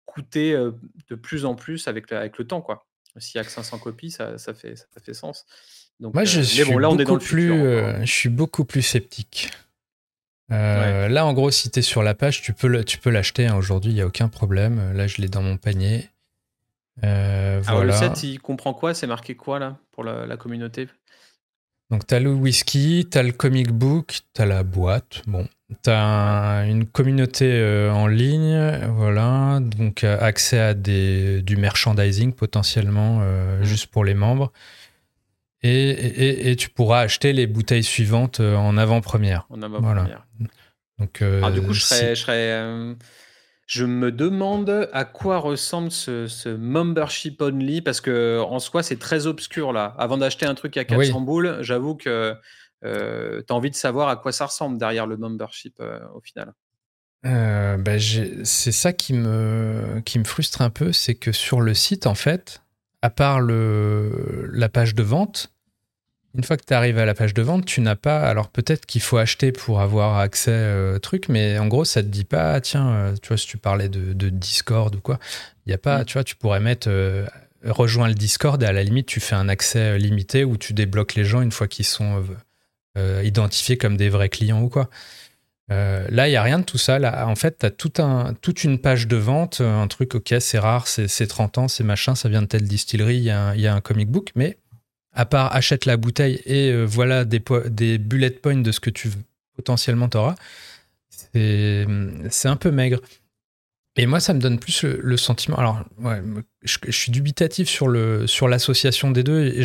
coûter 0.06 0.54
de 0.54 1.14
plus 1.14 1.44
en 1.44 1.54
plus 1.54 1.86
avec, 1.88 2.10
avec 2.10 2.38
le 2.38 2.46
temps. 2.46 2.62
quoi. 2.62 2.86
S'il 3.18 3.38
n'y 3.38 3.42
a 3.42 3.44
que 3.44 3.52
500 3.52 3.78
copies, 3.78 4.10
ça, 4.10 4.38
ça, 4.38 4.54
fait, 4.54 4.76
ça 4.76 5.00
fait 5.04 5.14
sens. 5.14 5.46
Donc, 6.00 6.14
Moi, 6.14 6.24
je, 6.24 6.40
suis 6.40 6.64
bon, 6.64 6.78
là, 6.78 6.90
on 6.90 6.98
est 6.98 7.04
dans 7.04 7.14
le 7.14 7.20
plus, 7.20 7.48
je 7.48 8.10
suis 8.10 8.28
beaucoup 8.28 8.64
plus 8.64 8.82
sceptique. 8.82 9.50
Là, 10.48 11.26
en 11.26 11.32
gros, 11.32 11.50
si 11.50 11.70
tu 11.70 11.78
es 11.78 11.82
sur 11.82 12.02
la 12.02 12.14
page, 12.14 12.42
tu 12.42 12.52
peux 12.54 13.10
l'acheter. 13.10 13.46
Hein. 13.46 13.56
Aujourd'hui, 13.56 13.92
il 13.92 13.94
n'y 13.94 14.00
a 14.00 14.06
aucun 14.06 14.28
problème. 14.28 14.92
Là, 14.94 15.06
je 15.06 15.20
l'ai 15.20 15.28
dans 15.28 15.42
mon 15.42 15.58
panier. 15.58 16.08
Euh, 17.02 17.62
Alors 17.66 17.84
le 17.84 17.92
set, 17.92 18.22
il 18.22 18.38
comprend 18.40 18.74
quoi? 18.74 18.94
C'est 18.94 19.06
marqué 19.06 19.34
quoi 19.34 19.58
là 19.58 19.76
pour 19.92 20.04
la, 20.04 20.36
communauté? 20.36 20.88
Donc 21.90 22.06
t'as 22.06 22.20
le 22.20 22.32
whisky, 22.32 23.06
t'as 23.10 23.22
le 23.22 23.32
comic 23.32 23.70
book, 23.70 24.20
t'as 24.32 24.46
la 24.46 24.62
boîte. 24.62 25.22
Bon, 25.26 25.46
t'as 25.82 26.66
une 26.66 26.86
communauté 26.86 27.50
euh, 27.52 27.92
en 27.92 28.06
ligne, 28.06 28.78
voilà. 28.94 29.58
Donc 29.60 30.04
euh, 30.04 30.18
accès 30.20 30.58
à 30.58 30.74
des, 30.74 31.42
du 31.42 31.56
merchandising 31.56 32.32
potentiellement 32.32 33.18
mmh. 33.18 33.64
juste 33.64 33.88
pour 33.88 34.04
les 34.04 34.14
membres. 34.14 34.52
Et, 35.66 36.50
et, 36.50 36.56
tu 36.56 36.68
pourras 36.68 37.00
acheter 37.00 37.32
les 37.32 37.46
bouteilles 37.46 37.82
suivantes 37.82 38.38
en 38.40 38.76
avant-première. 38.76 39.46
En 39.48 39.62
avant-première. 39.62 40.26
Donc, 40.98 41.22
ah, 41.22 41.50
du 41.50 41.62
coup, 41.62 41.72
je 41.72 41.80
serais, 41.80 42.14
je 42.14 42.20
serais 42.20 42.94
je 43.74 43.84
me 43.84 44.12
demande 44.12 44.88
à 44.92 45.04
quoi 45.04 45.38
ressemble 45.38 45.90
ce, 45.90 46.54
membership 46.54 47.42
only 47.42 47.82
parce 47.82 48.00
que 48.00 48.38
en 48.40 48.60
soi 48.60 48.84
c'est 48.84 49.00
très 49.00 49.26
obscur 49.26 49.72
là. 49.72 49.96
Avant 49.98 50.16
d'acheter 50.16 50.46
un 50.46 50.54
truc 50.54 50.76
à 50.76 50.84
400 50.84 51.20
boules, 51.22 51.58
j'avoue 51.60 51.96
que 51.96 52.36
euh, 52.84 53.42
tu 53.44 53.52
as 53.52 53.56
envie 53.56 53.70
de 53.70 53.74
savoir 53.74 54.08
à 54.08 54.14
quoi 54.14 54.30
ça 54.30 54.46
ressemble 54.46 54.78
derrière 54.78 55.08
le 55.08 55.16
membership 55.16 55.74
euh, 55.80 55.98
au 56.14 56.20
final. 56.20 56.52
Euh, 57.26 57.76
bah, 57.76 57.98
c'est 57.98 58.72
ça 58.72 58.92
qui 58.92 59.12
me, 59.12 60.00
qui 60.04 60.20
me 60.20 60.24
frustre 60.24 60.62
un 60.62 60.70
peu, 60.70 60.92
c'est 60.92 61.16
que 61.16 61.32
sur 61.32 61.60
le 61.60 61.74
site 61.74 62.06
en 62.06 62.14
fait, 62.14 62.62
à 63.02 63.10
part 63.10 63.40
le, 63.40 64.48
la 64.52 64.68
page 64.68 64.94
de 64.94 65.02
vente, 65.02 65.52
une 66.34 66.42
fois 66.42 66.56
que 66.56 66.64
tu 66.66 66.74
arrives 66.74 66.98
à 66.98 67.04
la 67.04 67.14
page 67.14 67.32
de 67.32 67.42
vente, 67.42 67.64
tu 67.64 67.80
n'as 67.80 67.94
pas. 67.94 68.20
Alors 68.20 68.48
peut-être 68.48 68.86
qu'il 68.86 69.00
faut 69.00 69.18
acheter 69.18 69.52
pour 69.52 69.80
avoir 69.80 70.18
accès 70.18 70.50
euh, 70.50 70.96
au 70.96 70.98
truc, 70.98 71.28
mais 71.28 71.58
en 71.58 71.66
gros, 71.66 71.84
ça 71.84 72.02
te 72.02 72.08
dit 72.08 72.24
pas, 72.24 72.54
ah, 72.54 72.60
tiens, 72.60 72.88
euh, 72.88 73.14
tu 73.22 73.28
vois, 73.28 73.36
si 73.36 73.46
tu 73.46 73.56
parlais 73.56 73.88
de, 73.88 74.28
Discord 74.28 74.94
ou 74.96 75.00
quoi, 75.00 75.18
il 75.66 75.70
y 75.70 75.74
a 75.74 75.78
pas, 75.78 76.00
mm. 76.00 76.04
tu 76.06 76.12
vois, 76.14 76.24
tu 76.24 76.34
pourrais 76.34 76.60
mettre 76.60 76.88
euh, 76.90 77.26
rejoins 77.64 78.08
le 78.08 78.14
Discord 78.14 78.60
et 78.62 78.66
à 78.66 78.72
la 78.72 78.82
limite, 78.82 79.06
tu 79.06 79.20
fais 79.20 79.36
un 79.36 79.48
accès 79.48 79.96
limité 79.98 80.44
où 80.44 80.56
tu 80.56 80.72
débloques 80.72 81.14
les 81.14 81.24
gens 81.24 81.40
une 81.40 81.52
fois 81.52 81.68
qu'ils 81.68 81.86
sont 81.86 82.24
identifiés 83.22 83.76
comme 83.76 83.96
des 83.96 84.08
vrais 84.08 84.28
clients 84.28 84.60
ou 84.62 84.68
quoi. 84.68 84.88
là, 85.68 86.28
il 86.28 86.30
n'y 86.30 86.36
a 86.36 86.42
rien 86.42 86.58
de 86.58 86.64
tout 86.64 86.78
ça. 86.78 86.98
Là, 86.98 87.26
en 87.26 87.34
fait, 87.34 87.58
tu 87.58 87.66
as 87.66 87.70
tout 87.70 87.92
un, 87.98 88.34
toute 88.34 88.64
une 88.64 88.78
page 88.78 89.08
de 89.08 89.16
vente, 89.16 89.60
un 89.60 89.88
truc, 89.88 90.14
ok, 90.14 90.34
c'est 90.40 90.58
rare, 90.58 90.86
c'est 90.86 91.26
30 91.26 91.58
ans, 91.58 91.68
c'est 91.68 91.84
machin, 91.84 92.14
ça 92.14 92.28
vient 92.28 92.42
de 92.42 92.46
telle 92.46 92.68
distillerie, 92.68 93.16
il 93.16 93.22
y, 93.22 93.62
y, 93.62 93.66
a 93.66 93.74
un 93.74 93.80
comic 93.80 94.10
book, 94.10 94.30
mais 94.34 94.58
à 95.14 95.24
part 95.24 95.54
achète 95.54 95.86
la 95.86 95.96
bouteille 95.96 96.40
et 96.44 96.70
euh, 96.70 96.84
voilà 96.84 97.24
des, 97.24 97.98
bullet 97.98 98.30
points 98.30 98.56
de 98.56 98.72
ce 98.72 98.80
que 98.80 98.90
tu 98.90 99.10
potentiellement 99.56 100.08
t'auras, 100.08 100.34
c'est 101.32 101.86
un 102.48 102.56
peu 102.56 102.70
maigre. 102.70 103.00
Et 103.96 104.06
moi, 104.06 104.18
ça 104.18 104.34
me 104.34 104.40
donne 104.40 104.58
plus 104.58 104.82
le, 104.82 105.16
sentiment. 105.16 105.56
Alors, 105.56 105.84
je, 106.62 106.90
suis 106.90 107.12
dubitatif 107.12 107.68
sur 107.68 107.88
l'association 108.48 109.12
des 109.12 109.22
deux. 109.22 109.46
Et 109.46 109.62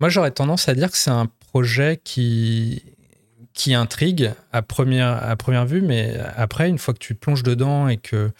moi, 0.00 0.10
j'aurais 0.10 0.30
tendance 0.30 0.68
à 0.68 0.74
dire 0.74 0.90
que 0.90 0.98
c'est 0.98 1.10
un 1.10 1.30
projet 1.40 1.98
qui, 2.04 2.82
qui 3.54 3.72
intrigue 3.72 4.32
à 4.52 4.60
première, 4.60 5.22
à 5.24 5.34
première 5.36 5.64
vue, 5.64 5.80
mais 5.80 6.14
après, 6.36 6.68
une 6.68 6.78
fois 6.78 6.92
que 6.92 6.98
tu 6.98 7.14
plonges 7.14 7.42
dedans 7.42 7.88
et 7.88 7.96
que 7.96 8.30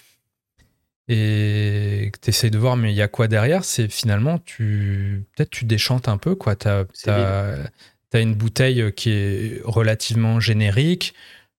et 1.09 2.11
que 2.13 2.19
tu 2.19 2.31
essayes 2.31 2.51
de 2.51 2.59
voir 2.59 2.77
mais 2.77 2.93
il 2.93 2.97
y 2.97 3.03
a 3.03 3.09
quoi 3.09 3.29
derrière, 3.29 3.65
c'est 3.65 3.89
finalement 3.89 4.39
tu 4.39 5.25
peut-être 5.37 5.51
tu 5.51 5.65
déchantes 5.65 6.09
un 6.09 6.19
peu. 6.19 6.37
Tu 6.59 6.69
as, 7.11 8.21
une 8.21 8.35
bouteille 8.35 8.93
qui 8.95 9.11
est 9.11 9.61
relativement 9.65 10.41
générique. 10.41 11.15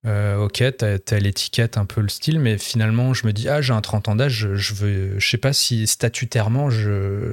Euh, 0.05 0.38
ok, 0.38 0.63
t'as 0.77 0.97
as, 1.12 1.19
l'étiquette, 1.19 1.77
un 1.77 1.86
peu 1.86 2.01
le 2.01 2.10
style, 2.10 2.39
mais 2.39 2.58
finalement, 2.58 3.13
je 3.13 3.25
me 3.25 3.34
dis, 3.34 3.49
ah, 3.49 3.62
j'ai 3.62 3.73
un 3.73 3.81
30 3.81 4.10
ans 4.10 4.15
d'âge, 4.15 4.49
je, 4.53 4.73
veux, 4.75 5.19
je 5.19 5.27
sais 5.27 5.38
pas 5.38 5.51
si 5.51 5.88
statutairement, 5.88 6.69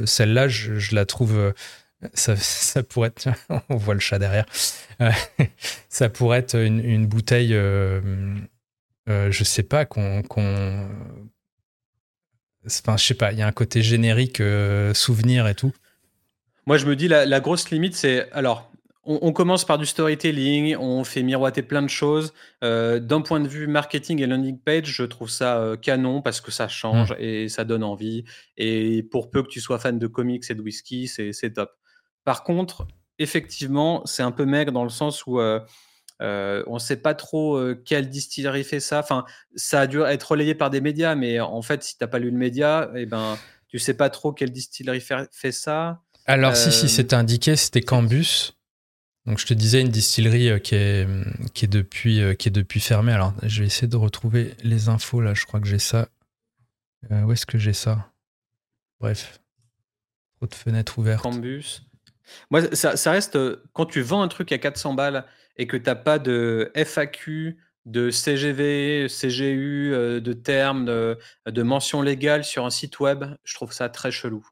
celle-là, 0.07 0.49
je, 0.49 0.95
la 0.95 1.05
trouve. 1.05 1.37
Euh, 1.37 1.53
ça, 2.15 2.35
ça, 2.37 2.83
pourrait 2.83 3.09
être. 3.09 3.29
On 3.69 3.77
voit 3.77 3.95
le 3.95 4.01
chat 4.01 4.19
derrière. 4.19 4.47
Euh, 5.01 5.11
ça 5.89 6.09
pourrait 6.09 6.39
être 6.39 6.57
une, 6.57 7.07
bouteille. 7.07 7.53
je 7.53 9.45
sais 9.45 9.63
pas, 9.63 9.85
qu'on. 9.85 10.23
Enfin, 12.67 12.97
je 12.97 13.05
sais 13.05 13.15
pas, 13.15 13.33
il 13.33 13.39
y 13.39 13.43
a 13.43 13.47
un 13.47 13.53
côté 13.53 13.83
générique, 13.83 14.43
souvenir 14.95 15.47
et 15.49 15.55
tout. 15.55 15.73
Moi, 16.67 16.77
je 16.77 16.87
me 16.87 16.95
dis, 16.95 17.09
la, 17.09 17.27
la 17.27 17.41
grosse 17.41 17.71
limite, 17.71 17.95
c'est. 17.95 18.31
Alors, 18.33 18.73
on, 19.05 19.33
commence 19.33 19.65
par 19.65 19.79
du 19.79 19.87
storytelling, 19.87 20.77
on 20.77 21.03
fait 21.03 21.25
miroiter 21.25 21.63
plein 21.63 21.83
de 21.83 21.89
choses. 21.89 22.33
Euh, 22.63 23.01
d'un 23.01 23.21
point 23.21 23.41
de 23.41 23.49
vue 23.49 23.67
marketing 23.67 24.21
et 24.23 24.27
landing 24.27 24.59
page, 24.59 24.87
je 24.87 25.03
trouve 25.03 25.29
ça 25.29 25.59
euh, 25.59 25.77
canon 25.77 26.23
parce 26.23 26.41
que 26.41 26.53
ça 26.53 26.69
change 26.69 27.11
mmh. 27.13 27.17
et 27.19 27.49
ça 27.49 27.65
donne 27.65 27.83
envie. 27.83 28.25
Et 28.57 29.03
pour 29.11 29.31
peu 29.31 29.43
que 29.43 29.49
tu 29.49 29.61
sois 29.61 29.81
fan 29.81 29.99
de 29.99 30.07
comics 30.07 30.45
et 30.49 30.55
de 30.55 30.63
whisky, 30.63 31.09
c'est 31.09 31.53
top. 31.53 31.71
Par 32.25 32.45
contre, 32.45 32.87
effectivement, 33.19 34.03
c'est 34.07 34.23
un 34.23 34.31
peu 34.31 34.45
maigre 34.45 34.71
dans 34.71 34.85
le 34.85 34.91
sens 34.91 35.27
où 35.27 35.41
euh, 36.23 36.63
on 36.67 36.75
ne 36.75 36.79
sait 36.79 36.97
pas 36.97 37.15
trop 37.15 37.61
quelle 37.85 38.09
distillerie 38.09 38.65
fait 38.65 38.81
ça. 38.81 39.01
Enfin, 39.01 39.25
ça 39.55 39.81
a 39.81 39.87
dû 39.87 40.01
être 40.03 40.31
relayé 40.31 40.55
par 40.55 40.71
des 40.71 40.81
médias, 40.81 41.15
mais 41.15 41.41
en 41.41 41.63
fait, 41.63 41.83
si 41.83 41.99
tu 41.99 42.05
n'as 42.05 42.09
pas 42.09 42.19
lu 42.19 42.31
le 42.31 42.39
média, 42.39 42.91
eh 42.95 43.07
ben, 43.07 43.37
tu 43.69 43.79
sais 43.79 43.95
pas 43.95 44.09
trop 44.11 44.33
quelle 44.33 44.53
distillerie 44.53 45.01
fait, 45.01 45.29
fait 45.33 45.53
ça. 45.53 46.01
Alors, 46.27 46.57
si, 46.57 46.71
si, 46.71 46.89
c'était 46.89 47.17
indiqué, 47.17 47.57
c'était 47.57 47.81
Cambus. 47.81 48.53
Donc 49.27 49.39
je 49.39 49.47
te 49.47 49.55
disais 49.55 49.81
une 49.81 49.89
distillerie 49.89 50.51
euh, 50.51 50.59
qui 50.59 50.75
est, 50.75 51.07
qui 51.55 51.67
est, 51.67 51.69
depuis, 51.69 52.21
euh, 52.21 52.35
qui 52.35 52.49
est 52.49 52.53
depuis 52.53 52.81
fermée. 52.81 53.13
Alors 53.13 53.35
je 53.43 53.61
vais 53.61 53.67
essayer 53.67 53.89
de 53.89 53.97
retrouver 53.97 54.55
les 54.65 54.89
infos 54.89 55.21
là, 55.21 55.35
je 55.35 55.45
crois 55.47 55.61
que 55.61 55.69
j'ai 55.69 55.79
ça. 55.79 56.09
Euh, 57.11 57.23
où 57.23 57.33
est-ce 57.33 57.47
que 57.47 57.59
j'ai 57.59 57.73
ça? 57.73 58.11
Bref. 59.01 59.41
Trop 60.37 60.47
de 60.47 60.55
fenêtres 60.55 60.99
ouvertes. 60.99 61.23
Cambus. 61.23 61.83
Moi, 62.51 62.75
ça, 62.75 63.11
reste, 63.11 63.39
quand 63.73 63.85
tu 63.85 64.01
vends 64.01 64.23
un 64.23 64.29
truc 64.29 64.53
à 64.53 64.59
400 64.59 64.95
balles 64.95 65.27
et 65.57 65.67
que 65.67 65.77
tu 65.77 65.85
n'as 65.85 65.95
pas 65.95 66.19
de 66.19 66.71
FAQ, 66.75 67.59
de 67.85 68.11
CGV, 68.11 69.07
CGU, 69.09 69.91
de 69.93 70.33
termes, 70.33 70.85
de, 70.85 71.19
de 71.47 71.63
mention 71.63 72.03
légale 72.03 72.45
sur 72.45 72.65
un 72.65 72.71
site 72.71 73.01
web, 73.01 73.25
je 73.45 73.55
trouve 73.55 73.73
ça 73.73 73.89
très 73.89 74.11
chelou. 74.11 74.47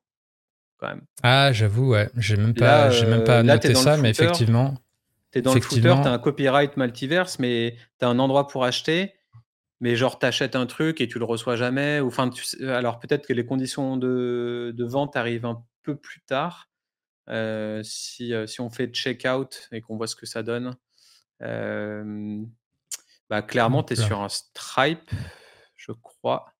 Ah, 1.22 1.52
j'avoue, 1.52 1.90
ouais. 1.90 2.08
J'ai 2.16 2.36
même 2.36 2.54
pas, 2.54 2.90
j'ai 2.90 3.06
même 3.06 3.24
pas 3.24 3.40
euh, 3.40 3.42
noté 3.42 3.74
ça, 3.74 3.96
mais 3.96 4.10
effectivement. 4.10 4.74
T'es 5.30 5.42
dans 5.42 5.54
le 5.54 5.60
footer, 5.60 5.94
t'as 6.02 6.10
un 6.10 6.18
copyright 6.18 6.76
multiverse, 6.76 7.38
mais 7.38 7.76
t'as 7.98 8.08
un 8.08 8.18
endroit 8.18 8.48
pour 8.48 8.64
acheter. 8.64 9.12
Mais 9.80 9.96
genre, 9.96 10.18
t'achètes 10.18 10.56
un 10.56 10.66
truc 10.66 11.00
et 11.00 11.08
tu 11.08 11.18
le 11.18 11.24
reçois 11.24 11.56
jamais. 11.56 12.00
Ou, 12.00 12.08
enfin, 12.08 12.30
alors 12.66 12.98
peut-être 12.98 13.26
que 13.26 13.32
les 13.32 13.46
conditions 13.46 13.96
de, 13.96 14.74
de, 14.76 14.84
vente 14.84 15.16
arrivent 15.16 15.46
un 15.46 15.62
peu 15.82 15.96
plus 15.96 16.20
tard. 16.20 16.68
Euh, 17.28 17.80
si, 17.84 18.34
euh, 18.34 18.46
si, 18.46 18.60
on 18.60 18.70
fait 18.70 18.92
checkout 18.92 19.68
et 19.72 19.80
qu'on 19.80 19.96
voit 19.96 20.08
ce 20.08 20.16
que 20.16 20.26
ça 20.26 20.42
donne. 20.42 20.76
Bah, 21.40 23.42
clairement, 23.42 23.82
tu 23.82 23.94
es 23.94 23.96
sur 23.96 24.20
un 24.20 24.28
Stripe, 24.28 25.10
je 25.76 25.92
crois. 25.92 26.52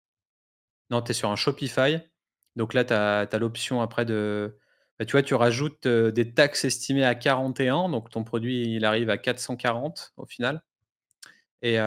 Non, 0.89 1.01
tu 1.01 1.11
es 1.11 1.13
sur 1.13 1.29
un 1.29 1.35
Shopify. 1.35 1.99
Donc 2.55 2.73
là, 2.73 2.83
tu 2.83 2.93
as, 2.93 3.39
l'option 3.39 3.81
après 3.81 4.05
de. 4.05 4.57
Bah, 4.99 5.05
tu 5.05 5.13
vois, 5.13 5.23
tu 5.23 5.35
rajoutes 5.35 5.87
des 5.87 6.33
taxes 6.33 6.65
estimées 6.65 7.05
à 7.05 7.15
41, 7.15 7.89
donc 7.89 8.09
ton 8.09 8.23
produit, 8.23 8.75
il 8.75 8.85
arrive 8.85 9.09
à 9.09 9.17
440 9.17 10.13
au 10.17 10.25
final. 10.25 10.61
Et, 11.61 11.77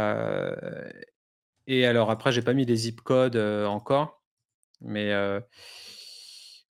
et 1.67 1.87
alors 1.87 2.11
après, 2.11 2.33
j'ai 2.33 2.43
pas 2.43 2.55
mis 2.55 2.65
les 2.65 2.77
zip 2.77 3.01
codes 3.01 3.37
encore, 3.37 4.23
mais 4.81 5.13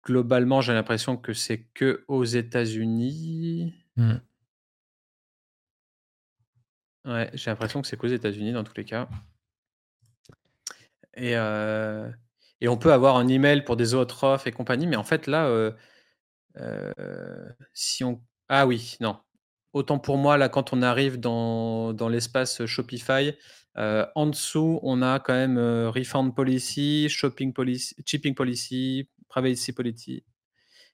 globalement, 0.06 0.62
j'ai 0.62 0.73
l'impression 0.73 1.17
que 1.17 1.34
c'est 1.34 1.63
que 1.73 2.06
aux 2.08 2.23
États-Unis. 2.23 3.73
Mmh. 3.97 4.13
Ouais, 7.06 7.30
j'ai 7.34 7.52
l'impression 7.52 7.82
que 7.82 7.88
c'est 7.88 7.98
qu'aux 7.98 8.08
États-Unis 8.08 8.54
dans 8.54 8.63
tous 8.63 8.76
les 8.78 8.86
cas. 8.86 9.08
Et, 11.15 11.36
et 12.62 12.68
on 12.68 12.78
peut 12.78 12.94
avoir 12.94 13.18
un 13.18 13.28
email 13.28 13.63
pour 13.63 13.76
des 13.76 13.94
autres 13.94 14.24
offres 14.24 14.48
et 14.48 14.52
compagnie, 14.52 14.88
mais 14.88 14.96
en 14.96 15.04
fait 15.04 15.28
là, 15.28 15.48
euh, 15.48 15.72
euh, 16.58 17.50
si 17.74 18.04
on 18.04 18.22
ah 18.50 18.68
oui, 18.68 18.98
non. 19.02 19.18
Autant 19.74 20.00
pour 20.00 20.18
moi, 20.18 20.38
là, 20.38 20.50
quand 20.50 20.74
on 20.74 20.82
arrive 20.82 21.20
dans 21.20 21.94
dans 21.94 22.10
l'espace 22.10 22.65
Shopify, 22.65 23.34
euh, 23.78 24.06
en 24.15 24.28
dessous, 24.28 24.80
on 24.84 25.02
a 25.02 25.20
quand 25.20 25.34
même, 25.34 25.58
refund 25.89 26.34
policy, 26.34 27.10
shopping 27.10 27.54
policy, 27.54 27.96
shipping 28.06 28.36
policy, 28.36 29.10
privacy 29.30 29.74
policy 29.74 30.24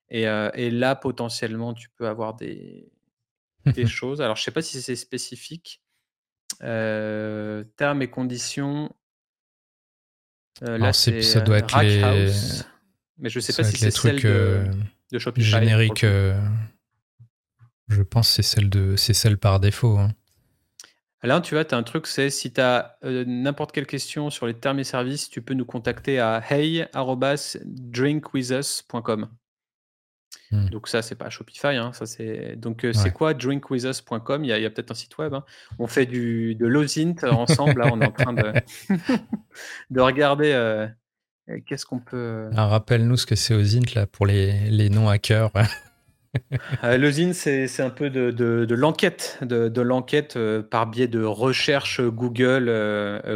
et 0.10 0.24
et 0.56 0.72
là, 0.72 0.96
potentiellement, 0.96 1.74
tu 1.74 1.90
peux 1.92 2.08
avoir 2.08 2.36
des 2.36 2.92
des 3.76 3.86
choses. 3.88 4.22
Alors 4.22 4.36
je 4.38 4.44
sais 4.44 4.52
pas 4.52 4.62
si 4.62 4.82
c'est 4.82 4.96
spécifique. 4.96 5.81
Termes 6.62 8.02
et 8.02 8.10
conditions 8.10 8.90
euh, 10.64 10.78
là, 10.78 10.94
c'est, 10.94 11.22
ça 11.22 11.42
doit 11.42 11.58
être 11.58 11.78
les... 11.82 12.32
Mais 13.18 13.30
je 13.30 13.40
sais 13.40 13.54
pas 13.54 13.64
si 13.64 13.78
c'est 13.78 13.92
celle 13.92 14.22
de, 14.22 14.28
euh, 14.28 14.66
de 15.12 15.20
Shopify. 15.20 15.48
Générique. 15.48 16.04
Euh, 16.04 16.40
je 17.88 18.02
pense 18.02 18.30
que 18.30 18.36
c'est 18.36 18.44
celle, 18.44 18.70
de, 18.70 18.96
c'est 18.96 19.14
celle 19.14 19.38
par 19.38 19.60
défaut. 19.60 19.98
Hein. 19.98 20.10
Là, 21.24 21.40
tu 21.40 21.54
vois, 21.54 21.66
tu 21.66 21.76
as 21.76 21.78
un 21.78 21.84
truc, 21.84 22.08
c'est 22.08 22.32
si 22.32 22.52
tu 22.52 22.60
as 22.62 22.98
n'importe 23.04 23.74
quelle 23.74 23.86
question 23.86 24.32
sur 24.32 24.48
les 24.48 24.56
termes 24.56 24.80
et 24.80 24.84
services, 24.84 25.30
tu 25.30 25.44
peux 25.44 25.54
nous 25.54 25.66
contacter 25.66 26.20
à 26.20 26.42
hey@drinkwithus.com. 26.50 29.30
Hmm. 30.52 30.70
Donc 30.70 30.88
ça, 30.88 31.02
c'est 31.02 31.16
pas 31.16 31.30
Shopify. 31.30 31.76
Hein, 31.78 31.94
ça 31.94 32.06
c'est 32.06 32.56
donc 32.58 32.84
euh, 32.84 32.94
c'est 32.94 33.12
quoi 33.12 33.34
drinkwithus.com 33.34 34.44
Il 34.44 34.48
y 34.48 34.66
a, 34.66 34.70
peut-être 34.70 34.92
un 34.92 34.96
site 34.96 35.18
web. 35.18 35.34
Hein. 35.34 35.44
On 35.80 35.88
fait 35.88 36.06
du 36.06 36.56
de 36.56 36.68
l'OSINT 36.68 37.24
ensemble. 37.24 37.80
là, 37.80 37.90
on 37.92 38.02
est 38.02 38.06
en 38.06 38.12
train 38.12 38.34
de, 38.34 38.54
de 39.90 40.02
regarder 40.02 40.52
euh, 41.50 41.58
qu'est-ce 41.66 41.86
qu'on 41.86 42.00
peut. 42.00 42.50
Ah, 42.56 42.68
rappelle-nous 42.68 43.18
ce 43.18 43.26
que 43.26 43.36
c'est 43.36 43.54
OSINT 43.54 43.96
là 43.96 44.06
pour 44.06 44.26
les, 44.26 44.70
les 44.70 44.90
non 44.90 45.10
hackers. 45.10 45.52
euh, 46.84 46.98
L'OSINT, 46.98 47.34
c'est 47.34 47.82
un 47.82 47.90
peu 47.90 48.10
de, 48.10 48.74
l'enquête, 48.74 49.38
de, 49.42 49.70
de 49.70 49.82
l'enquête 49.82 50.38
euh, 50.38 50.62
par 50.62 50.88
biais 50.88 51.08
de 51.08 51.24
recherche 51.24 52.02
Google 52.02 52.72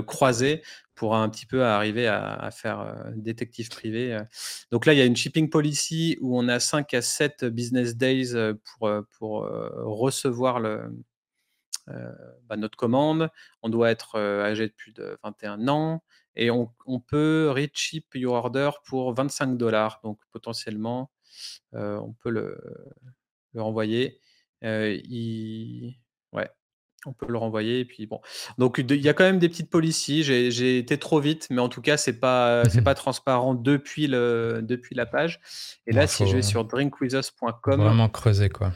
croisée 0.06 0.62
pour 0.96 1.16
un 1.16 1.30
petit 1.30 1.46
peu 1.46 1.64
arriver 1.64 2.08
à, 2.08 2.50
faire 2.52 2.80
euh, 2.80 3.12
détective 3.16 3.70
privé. 3.70 4.14
Euh. 4.14 4.24
Donc 4.72 4.86
là, 4.86 4.94
il 4.94 4.98
y 4.98 5.02
a 5.02 5.06
une 5.06 5.16
shipping 5.16 5.50
policy 5.50 6.18
où 6.22 6.38
on 6.40 6.48
a 6.48 6.60
5 6.60 6.94
à 6.94 7.02
7 7.02 7.46
business 7.46 7.96
days 7.98 8.34
euh, 8.34 8.54
pour, 8.64 8.90
pour 9.18 9.42
recevoir 9.42 10.62
bah, 11.88 12.58
notre 12.58 12.78
commande. 12.78 13.30
On 13.62 13.70
doit 13.70 13.92
être 13.92 14.18
âgé 14.18 14.68
de 14.68 14.74
plus 14.74 14.94
de 14.94 15.18
21 15.24 15.68
ans 15.68 16.04
et 16.36 16.50
on, 16.50 16.72
on 16.86 17.00
peut 17.00 17.52
reship 17.54 18.16
your 18.16 18.34
order 18.34 18.72
pour 18.86 19.14
25 19.14 19.58
dollars. 19.58 20.00
Donc 20.04 20.20
potentiellement, 20.32 21.12
on 21.74 22.14
peut 22.22 22.32
le, 22.32 22.58
le 23.54 23.62
renvoyer. 23.62 24.20
il... 24.62 25.96
On 27.06 27.14
peut 27.14 27.28
le 27.28 27.38
renvoyer 27.38 27.80
et 27.80 27.86
puis 27.86 28.06
bon. 28.06 28.22
Donc 28.58 28.78
il 28.78 29.02
y 29.02 29.10
a 29.10 29.14
quand 29.14 29.24
même 29.24 29.40
des 29.40 29.50
petites 29.50 29.70
policies. 29.70 30.24
J'ai 30.24 30.78
été 30.78 30.98
trop 30.98 31.20
vite, 31.20 31.48
mais 31.50 31.62
en 31.62 31.70
tout 31.70 31.82
cas 31.82 31.98
c'est 31.98 32.20
pas 32.20 32.68
c'est 32.70 32.84
pas 32.84 32.96
transparent 32.96 33.54
depuis 33.54 34.08
le 34.08 34.62
depuis 34.62 34.96
la 34.96 35.06
page. 35.06 35.40
Et 35.88 35.92
là, 35.92 36.08
si 36.08 36.28
je 36.28 36.36
vais 36.36 36.42
sur 36.42 36.66
drinkwithus.com, 36.66 37.82
vraiment 37.82 38.10
creuser 38.10 38.50
quoi. 38.50 38.72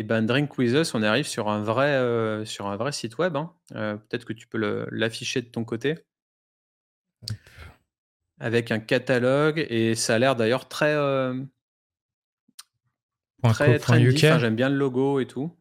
Et 0.00 0.04
ben 0.04 0.22
drinkwithus, 0.22 0.94
on 0.94 1.02
arrive 1.02 1.26
sur 1.26 1.48
un 1.48 1.60
vrai 1.60 1.88
euh, 1.88 2.44
sur 2.44 2.68
un 2.68 2.76
vrai 2.76 2.92
site 2.92 3.18
web. 3.18 3.36
Hein. 3.36 3.52
Euh, 3.74 3.96
peut-être 3.96 4.24
que 4.24 4.32
tu 4.32 4.46
peux 4.46 4.86
l'afficher 4.90 5.42
de 5.42 5.48
ton 5.48 5.64
côté 5.64 5.96
avec 8.40 8.70
un 8.70 8.78
catalogue 8.78 9.66
et 9.68 9.94
ça 9.94 10.14
a 10.14 10.18
l'air 10.18 10.36
d'ailleurs 10.36 10.68
très 10.68 10.94
euh, 10.94 11.42
très, 13.42 13.78
très 13.78 14.10
J'aime 14.10 14.56
bien 14.56 14.68
le 14.68 14.76
logo 14.76 15.20
et 15.20 15.26
tout. 15.26 15.52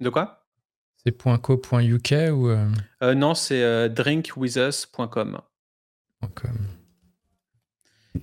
De 0.00 0.08
quoi? 0.08 0.46
C'est 1.04 1.16
.co.uk 1.16 2.14
ou 2.32 2.48
euh? 2.48 2.68
Euh, 3.02 3.14
Non, 3.14 3.34
c'est 3.34 3.62
euh, 3.62 3.88
drinkwithus.com. 3.88 5.40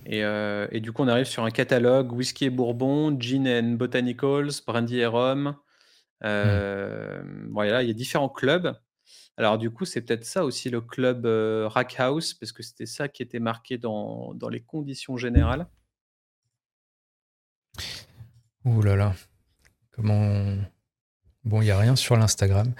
Et, 0.05 0.19
et, 0.19 0.79
du 0.79 0.91
coup, 0.91 1.03
on 1.03 1.07
arrive 1.07 1.25
sur 1.25 1.43
un 1.43 1.49
catalogue 1.49 2.11
whisky 2.11 2.45
et 2.45 2.49
bourbon, 2.49 3.17
gin 3.19 3.47
and 3.47 3.75
botanicals, 3.75 4.61
brandy 4.65 4.99
et 4.99 5.05
rhum. 5.05 5.55
Hmm. 6.21 7.49
Voilà, 7.51 7.83
il 7.83 7.87
y 7.87 7.91
a 7.91 7.93
différents 7.93 8.29
clubs. 8.29 8.75
Alors 9.37 9.57
du 9.57 9.69
coup, 9.69 9.85
c'est 9.85 10.01
peut-être 10.01 10.25
ça 10.25 10.43
aussi 10.43 10.69
le 10.69 10.81
club 10.81 11.25
Rack 11.25 11.99
House, 11.99 12.33
parce 12.33 12.51
que 12.51 12.63
c'était 12.63 12.85
ça 12.85 13.07
qui 13.07 13.23
était 13.23 13.39
marqué 13.39 13.77
dans, 13.77 14.33
dans 14.33 14.49
les 14.49 14.61
conditions 14.61 15.15
générales. 15.17 15.67
Ouh 18.65 18.81
là 18.81 18.95
là, 18.95 19.13
comment 19.91 20.57
Bon, 21.47 21.62
il 21.62 21.65
n'y 21.65 21.71
a 21.71 21.77
rien 21.77 21.95
sur 21.95 22.17
l'Instagram. 22.17 22.73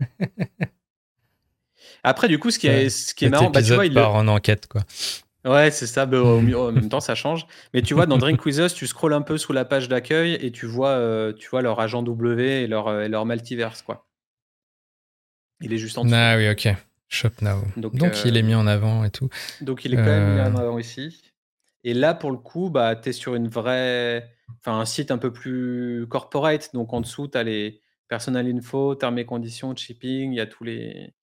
Après, 2.02 2.26
du 2.26 2.40
coup, 2.40 2.50
ce 2.50 2.58
qui 2.58 2.66
est, 2.66 2.88
ce 2.88 3.14
qui 3.14 3.26
est 3.26 3.28
marrant, 3.28 3.50
bah, 3.50 3.62
tu 3.62 3.72
vois, 3.74 3.86
il 3.86 3.94
part 3.94 4.14
en 4.14 4.26
enquête, 4.26 4.66
quoi. 4.66 4.82
Ouais, 5.44 5.70
c'est 5.70 5.86
ça. 5.86 6.04
Mais 6.06 6.16
au, 6.18 6.40
même 6.72 6.88
temps, 6.88 7.00
ça 7.00 7.14
change. 7.14 7.46
Mais 7.74 7.82
tu 7.82 7.94
vois, 7.94 8.06
dans 8.06 8.18
Drink 8.18 8.44
With 8.44 8.58
Us, 8.58 8.74
tu 8.74 8.88
scrolls 8.88 9.14
un 9.14 9.22
peu 9.22 9.38
sous 9.38 9.52
la 9.52 9.64
page 9.64 9.88
d'accueil 9.88 10.34
et 10.34 10.50
tu 10.50 10.66
vois, 10.66 10.90
euh, 10.90 11.32
tu 11.32 11.48
vois 11.48 11.62
leur 11.62 11.78
agent 11.78 12.02
W 12.02 12.62
et 12.62 12.66
leur, 12.66 12.88
euh, 12.88 13.04
et 13.04 13.08
leur 13.08 13.24
multiverse, 13.24 13.82
quoi. 13.82 14.06
Il 15.60 15.72
est 15.72 15.78
juste 15.78 15.96
en 15.96 16.04
dessous. 16.04 16.16
Ah 16.16 16.36
oui, 16.36 16.50
ok. 16.50 16.74
Shop 17.08 17.30
Now. 17.40 17.62
Donc, 17.76 18.24
il 18.24 18.36
est 18.36 18.42
mis 18.42 18.56
en 18.56 18.66
avant 18.66 19.04
et 19.04 19.10
tout. 19.10 19.28
Donc 19.60 19.84
il 19.84 19.92
est 19.92 19.96
quand 19.96 20.04
même 20.04 20.34
mis 20.34 20.40
en 20.40 20.56
avant 20.56 20.78
ici. 20.78 21.22
Et 21.84 21.94
là, 21.94 22.14
pour 22.14 22.30
le 22.30 22.38
coup, 22.38 22.70
bah, 22.70 22.96
tu 22.96 23.10
es 23.10 23.12
sur 23.12 23.34
une 23.34 23.48
vraie. 23.48 24.30
Enfin, 24.60 24.78
un 24.78 24.84
site 24.84 25.10
un 25.10 25.18
peu 25.18 25.32
plus 25.32 26.06
corporate. 26.08 26.70
Donc 26.74 26.92
en 26.92 27.00
dessous, 27.00 27.28
tu 27.28 27.38
as 27.38 27.42
les 27.42 27.82
personal 28.12 28.46
info, 28.46 28.94
termes 28.94 29.18
et 29.18 29.24
conditions, 29.24 29.74
shipping, 29.74 30.32
il 30.32 30.36
y 30.36 30.40
a 30.40 30.46
tous 30.46 30.64
les. 30.64 31.14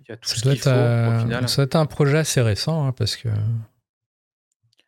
Il 0.00 0.10
y 0.10 0.12
a 0.12 0.16
tout 0.16 0.28
ça, 0.28 0.34
ce 0.34 0.42
doit 0.42 0.52
être, 0.54 0.64
faut, 0.64 1.14
au 1.16 1.20
final. 1.20 1.48
ça 1.48 1.56
doit 1.56 1.64
être 1.64 1.76
un 1.76 1.86
projet 1.86 2.18
assez 2.18 2.40
récent, 2.40 2.86
hein, 2.86 2.92
parce 2.92 3.14
que. 3.14 3.28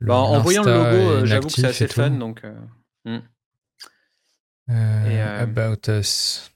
Bah, 0.00 0.16
en 0.16 0.40
voyant 0.40 0.64
le 0.64 0.72
logo, 0.72 1.10
euh, 1.10 1.24
j'avoue 1.24 1.46
que 1.46 1.52
c'est 1.52 1.66
assez 1.66 1.86
fun. 1.86 2.10
Donc, 2.10 2.42
euh, 2.44 2.52
hmm. 3.04 3.22
euh, 4.70 5.42
About 5.42 5.88
Us. 5.88 6.50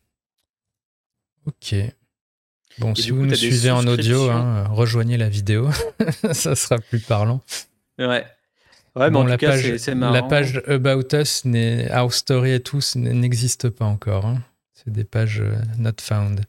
Ok. 1.46 1.76
Bon, 2.78 2.96
si 2.96 3.12
vous 3.12 3.24
nous 3.24 3.34
suivez 3.36 3.70
en 3.70 3.86
audio, 3.86 4.28
hein, 4.28 4.64
rejoignez 4.70 5.18
la 5.18 5.28
vidéo. 5.28 5.70
ça 6.32 6.56
sera 6.56 6.78
plus 6.78 7.00
parlant. 7.00 7.42
Ouais. 7.98 8.26
Ouais, 8.96 9.10
mais 9.10 9.18
en 9.18 9.24
la 9.24 9.36
tout 9.36 9.46
page, 9.46 9.62
cas, 9.62 9.78
c'est 9.78 9.94
marrant. 9.94 10.12
La 10.12 10.22
page 10.22 10.62
About 10.66 11.14
Us, 11.14 11.44
Our 11.44 12.12
Story 12.12 12.52
et 12.52 12.60
tout, 12.60 12.80
n'existe 12.96 13.68
pas 13.70 13.84
encore. 13.84 14.26
Hein. 14.26 14.42
C'est 14.72 14.90
des 14.90 15.04
pages 15.04 15.40
euh, 15.40 15.54
not 15.78 16.00
found. 16.00 16.40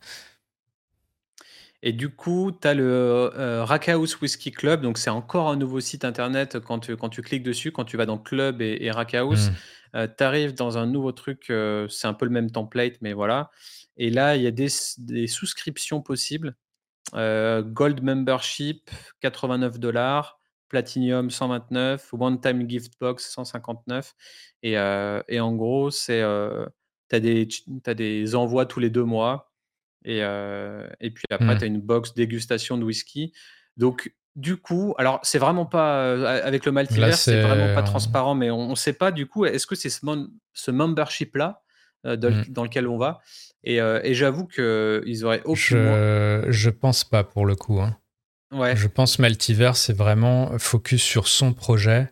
Et 1.84 1.94
du 1.94 2.10
coup, 2.10 2.52
tu 2.60 2.68
as 2.68 2.74
le 2.74 2.84
euh, 2.84 3.64
Rackhouse 3.64 4.20
Whiskey 4.22 4.52
Club. 4.52 4.82
Donc, 4.82 4.98
c'est 4.98 5.10
encore 5.10 5.50
un 5.50 5.56
nouveau 5.56 5.80
site 5.80 6.06
internet. 6.06 6.60
Quand 6.60 6.80
tu, 6.80 6.96
quand 6.96 7.10
tu 7.10 7.22
cliques 7.22 7.44
dessus, 7.44 7.72
quand 7.72 7.86
tu 7.86 7.98
vas 7.98 8.06
dans 8.06 8.18
Club 8.18 8.62
et, 8.62 8.78
et 8.82 8.92
Rackhouse, 8.92 9.50
hmm. 9.50 9.54
euh, 9.98 10.08
tu 10.16 10.24
arrives 10.24 10.54
dans 10.54 10.78
un 10.78 10.88
nouveau 10.88 11.12
truc. 11.12 11.46
c'est 11.90 12.08
un 12.08 12.14
peu 12.14 12.26
le 12.26 12.32
même 12.32 12.50
template, 12.50 12.96
mais 13.02 13.14
voilà. 13.14 13.52
Et 13.98 14.10
là, 14.10 14.36
il 14.36 14.42
y 14.42 14.48
a 14.48 14.52
des, 14.52 14.70
des 14.98 15.28
souscriptions 15.28 16.02
possibles. 16.02 16.56
Gold 17.14 18.02
Membership, 18.02 18.90
89 19.20 19.80
dollars. 19.80 20.41
Platinum 20.72 21.30
129, 21.30 22.14
One 22.14 22.40
Time 22.40 22.68
Gift 22.68 22.94
Box 22.98 23.30
159. 23.34 24.16
Et, 24.64 24.78
euh, 24.78 25.22
et 25.28 25.42
en 25.42 25.54
gros, 25.54 25.92
c'est 25.92 26.22
euh, 26.22 26.66
tu 27.10 27.18
as, 27.18 27.20
des, 27.20 27.48
as 27.86 27.94
des 27.94 28.36
envois 28.36 28.66
tous 28.66 28.80
les 28.80 28.90
deux 28.90 29.04
mois. 29.04 29.52
Et, 30.06 30.24
euh, 30.24 30.88
et 31.02 31.12
puis 31.12 31.26
après, 31.30 31.56
mmh. 31.56 31.58
tu 31.58 31.64
as 31.66 31.68
une 31.68 31.82
box 31.82 32.14
dégustation 32.14 32.78
de 32.78 32.86
whisky. 32.86 33.34
Donc, 33.76 34.16
du 34.38 34.56
coup, 34.56 34.96
alors 34.98 35.20
c'est 35.24 35.40
vraiment 35.40 35.66
pas 35.66 36.14
avec 36.42 36.66
le 36.66 36.72
multivers, 36.72 37.18
c'est 37.18 37.42
vraiment 37.42 37.76
pas 37.76 37.84
transparent, 37.84 38.34
mais 38.34 38.50
on 38.50 38.70
ne 38.70 38.76
sait 38.76 38.94
pas 38.94 39.12
du 39.12 39.28
coup, 39.28 39.44
est-ce 39.44 39.68
que 39.68 39.76
c'est 39.76 39.90
ce, 39.90 40.00
ce 40.54 40.72
membership-là 40.72 41.62
mmh. 42.06 42.16
dans, 42.48 42.64
lequel 42.64 42.88
on 42.88 42.98
va? 42.98 43.20
Et, 43.66 43.76
et 43.80 44.14
j'avoue 44.14 44.48
qu'ils 44.48 45.26
auraient 45.26 45.42
aucun. 45.44 45.56
Je, 45.58 46.46
je 46.48 46.70
pense 46.70 47.04
pas 47.04 47.26
pour 47.26 47.46
le 47.46 47.56
coup. 47.58 47.82
Hein. 47.82 47.98
Je 48.52 48.88
pense 48.88 49.20
Multiverse, 49.20 49.82
c'est 49.82 49.98
vraiment 49.98 50.58
focus 50.60 51.02
sur 51.02 51.28
son 51.28 51.54
projet. 51.54 52.12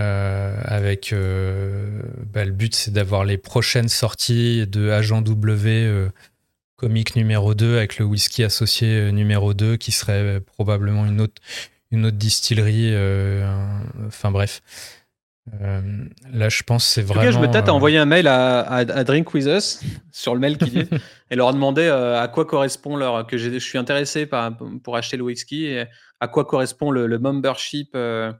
Euh, 0.00 0.60
avec 0.64 1.12
euh, 1.12 2.02
bah, 2.32 2.44
le 2.44 2.50
but, 2.50 2.74
c'est 2.74 2.90
d'avoir 2.90 3.24
les 3.24 3.38
prochaines 3.38 3.88
sorties 3.88 4.66
de 4.66 4.90
Agent 4.90 5.22
W, 5.22 5.70
euh, 5.70 6.08
comique 6.76 7.14
numéro 7.16 7.54
2, 7.54 7.76
avec 7.76 7.98
le 7.98 8.04
whisky 8.04 8.42
associé 8.42 9.12
numéro 9.12 9.54
2, 9.54 9.76
qui 9.76 9.92
serait 9.92 10.40
probablement 10.40 11.06
une 11.06 11.20
autre, 11.20 11.40
une 11.90 12.04
autre 12.06 12.16
distillerie. 12.16 12.94
enfin 14.06 14.30
bref. 14.30 14.62
Là, 16.32 16.48
je 16.48 16.62
pense 16.62 16.84
c'est 16.84 17.02
vraiment. 17.02 17.20
En 17.20 17.24
tout 17.24 17.32
cas, 17.32 17.40
je 17.40 17.46
me 17.46 17.52
tâte 17.52 17.68
à 17.68 17.74
envoyer 17.74 17.98
un 17.98 18.04
mail 18.04 18.26
à, 18.26 18.60
à, 18.60 19.04
Drink 19.04 19.32
With 19.32 19.46
Us 19.46 19.80
sur 20.10 20.34
le 20.34 20.40
mail 20.40 20.58
qui 20.58 20.70
dit 20.70 20.88
et 21.30 21.36
leur 21.36 21.52
demander 21.52 21.86
euh, 21.86 22.20
à 22.20 22.28
quoi 22.28 22.44
correspond 22.44 22.96
leur 22.96 23.26
que 23.26 23.38
je 23.38 23.56
suis 23.58 23.78
intéressé 23.78 24.26
par, 24.26 24.56
pour 24.82 24.96
acheter 24.96 25.16
le 25.16 25.22
whisky 25.22 25.66
et 25.66 25.84
à 26.20 26.28
quoi 26.28 26.44
correspond 26.44 26.90
le, 26.90 27.18
membership 27.18 27.90
euh, 27.94 28.32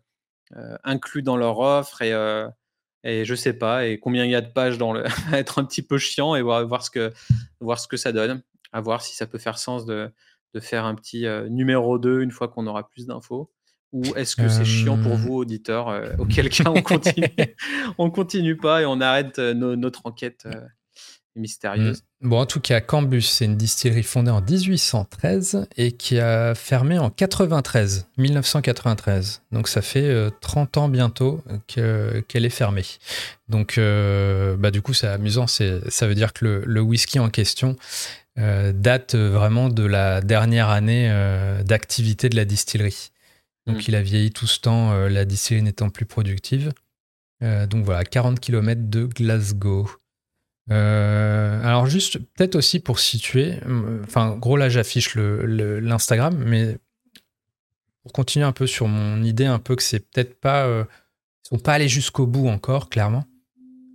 euh, 0.56 0.76
inclus 0.84 1.22
dans 1.22 1.36
leur 1.36 1.58
offre 1.58 2.02
et 2.02 2.12
et 3.04 3.24
je 3.24 3.34
sais 3.36 3.52
pas 3.52 3.86
et 3.86 4.00
combien 4.00 4.24
il 4.24 4.32
y 4.32 4.34
a 4.34 4.40
de 4.40 4.52
pages 4.52 4.78
dans 4.78 4.92
le 4.92 5.04
être 5.32 5.60
un 5.60 5.64
petit 5.64 5.82
peu 5.82 5.98
chiant 5.98 6.34
et 6.34 6.42
voir, 6.42 6.66
voir 6.66 6.82
ce 6.82 6.90
que 6.90 7.12
voir 7.60 7.78
ce 7.78 7.86
que 7.86 7.96
ça 7.96 8.10
donne 8.10 8.42
à 8.72 8.80
voir 8.80 9.02
si 9.02 9.14
ça 9.14 9.28
peut 9.28 9.38
faire 9.38 9.58
sens 9.58 9.86
de, 9.86 10.10
de 10.54 10.60
faire 10.60 10.84
un 10.84 10.96
petit 10.96 11.24
numéro 11.48 12.00
2 12.00 12.22
une 12.22 12.32
fois 12.32 12.48
qu'on 12.48 12.66
aura 12.66 12.88
plus 12.88 13.06
d'infos 13.06 13.52
ou 13.92 14.02
est-ce 14.16 14.36
que 14.36 14.48
c'est 14.48 14.64
chiant 14.64 14.98
pour 14.98 15.16
vous 15.16 15.34
auditeurs 15.34 16.02
auquel 16.18 16.48
cas 16.48 16.70
on 16.70 16.82
continue 16.82 17.28
on 17.98 18.10
continue 18.10 18.56
pas 18.56 18.82
et 18.82 18.86
on 18.86 19.00
arrête 19.00 19.38
notre 19.38 20.02
enquête 20.04 20.46
mystérieuse. 21.36 22.02
Mm. 22.20 22.28
Bon, 22.28 22.40
en 22.40 22.46
tout 22.46 22.60
cas, 22.60 22.80
Cambus, 22.80 23.22
c'est 23.22 23.44
une 23.44 23.56
distillerie 23.56 24.02
fondée 24.02 24.30
en 24.30 24.40
1813 24.40 25.68
et 25.76 25.92
qui 25.92 26.18
a 26.18 26.54
fermé 26.54 26.98
en 26.98 27.10
93, 27.10 28.08
1993. 28.16 29.42
Donc 29.52 29.68
ça 29.68 29.82
fait 29.82 30.30
30 30.40 30.76
euh, 30.76 30.80
ans 30.80 30.88
bientôt 30.88 31.44
qu'elle 31.66 32.44
est 32.44 32.50
fermée. 32.50 32.86
Donc, 33.48 33.78
euh, 33.78 34.56
bah, 34.56 34.70
du 34.70 34.82
coup, 34.82 34.94
c'est 34.94 35.06
amusant. 35.06 35.46
Ça 35.46 36.06
veut 36.06 36.14
dire 36.14 36.32
que 36.32 36.64
le, 36.66 36.80
whisky 36.80 37.18
en 37.18 37.28
question 37.28 37.76
euh, 38.38 38.72
date 38.72 39.14
vraiment 39.14 39.68
de 39.68 39.84
la 39.84 40.20
dernière 40.20 40.70
année 40.70 41.08
d'activité 41.64 42.28
de 42.28 42.36
la 42.36 42.44
distillerie. 42.44 43.10
Donc, 43.66 43.78
mm. 43.78 43.84
il 43.88 43.94
a 43.94 44.02
vieilli 44.02 44.30
tout 44.30 44.46
ce 44.46 44.60
temps, 44.60 44.92
la 45.08 45.24
distillerie 45.24 45.62
n'étant 45.62 45.90
plus 45.90 46.06
productive. 46.06 46.72
donc 47.40 47.84
voilà, 47.84 48.04
40 48.04 48.40
km 48.40 48.82
de 48.88 49.04
Glasgow. 49.04 49.88
Euh, 50.70 51.62
alors 51.62 51.86
juste 51.86 52.18
peut-être 52.18 52.56
aussi 52.56 52.80
pour 52.80 52.98
situer, 52.98 53.54
euh, 53.68 54.02
enfin 54.02 54.36
gros 54.36 54.56
là 54.56 54.68
j'affiche 54.68 55.14
l'Instagram, 55.14 56.36
mais 56.44 56.78
pour 58.02 58.12
continuer 58.12 58.44
un 58.44 58.52
peu 58.52 58.66
sur 58.66 58.88
mon 58.88 59.22
idée 59.22 59.46
un 59.46 59.60
peu 59.60 59.76
que 59.76 59.82
c'est 59.82 60.00
peut-être 60.00 60.40
pas, 60.40 60.66
euh, 60.66 60.84
ils 61.44 61.48
sont 61.50 61.58
pas 61.58 61.74
allés 61.74 61.88
jusqu'au 61.88 62.26
bout 62.26 62.48
encore 62.48 62.88
clairement. 62.88 63.24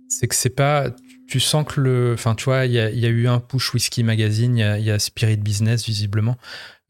C'est 0.08 0.28
que 0.28 0.34
c'est 0.34 0.50
pas, 0.50 0.90
tu 1.28 1.40
sens 1.40 1.66
que 1.66 1.80
le, 1.80 2.12
enfin 2.14 2.34
tu 2.34 2.44
vois 2.44 2.64
il 2.64 2.72
y 2.72 2.78
a, 2.78 2.90
y 2.90 3.04
a, 3.04 3.10
eu 3.10 3.28
un 3.28 3.38
push 3.38 3.74
whisky 3.74 4.02
magazine, 4.02 4.56
il 4.56 4.84
y 4.84 4.90
a, 4.90 4.98
Spirit 4.98 5.38
Business 5.38 5.84
visiblement, 5.84 6.36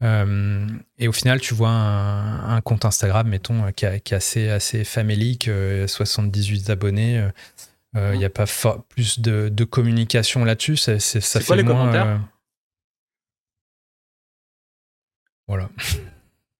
et 0.03 1.07
au 1.07 1.11
final 1.13 1.39
tu 1.39 1.53
vois 1.53 1.69
un, 1.69 2.59
compte 2.61 2.85
Instagram 2.85 3.27
mettons 3.27 3.71
qui, 3.71 3.85
est 3.85 4.13
assez 4.13 4.49
assez 4.49 4.83
famélique, 4.83 5.49
78 5.87 6.69
abonnés 6.69 7.25
il 7.95 7.99
euh, 7.99 8.15
n'y 8.15 8.25
a 8.25 8.29
pas 8.29 8.45
plus 8.89 9.19
de, 9.19 9.63
communication 9.65 10.43
là-dessus. 10.45 10.77
C'est, 10.77 10.99
ça 10.99 11.39
fait 11.39 11.45
quoi 11.45 11.55
les 11.55 11.63
commentaires? 11.63 12.07
euh, 12.07 12.17
Voilà. 15.47 15.69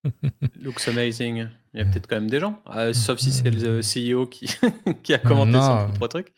Looks 0.61 0.87
amazing. 0.87 1.47
Il 1.73 1.79
y 1.79 1.81
a 1.81 1.85
peut-être 1.85 2.07
quand 2.07 2.17
même 2.17 2.29
des 2.29 2.39
gens, 2.39 2.61
euh, 2.75 2.93
sauf 2.93 3.17
si 3.17 3.31
c'est 3.31 3.49
le 3.49 3.79
CEO 3.81 4.27
qui, 4.27 4.47
qui 5.03 5.13
a 5.15 5.17
commenté 5.17 5.53
son 5.53 5.87
propre 5.87 6.07
truc. 6.07 6.33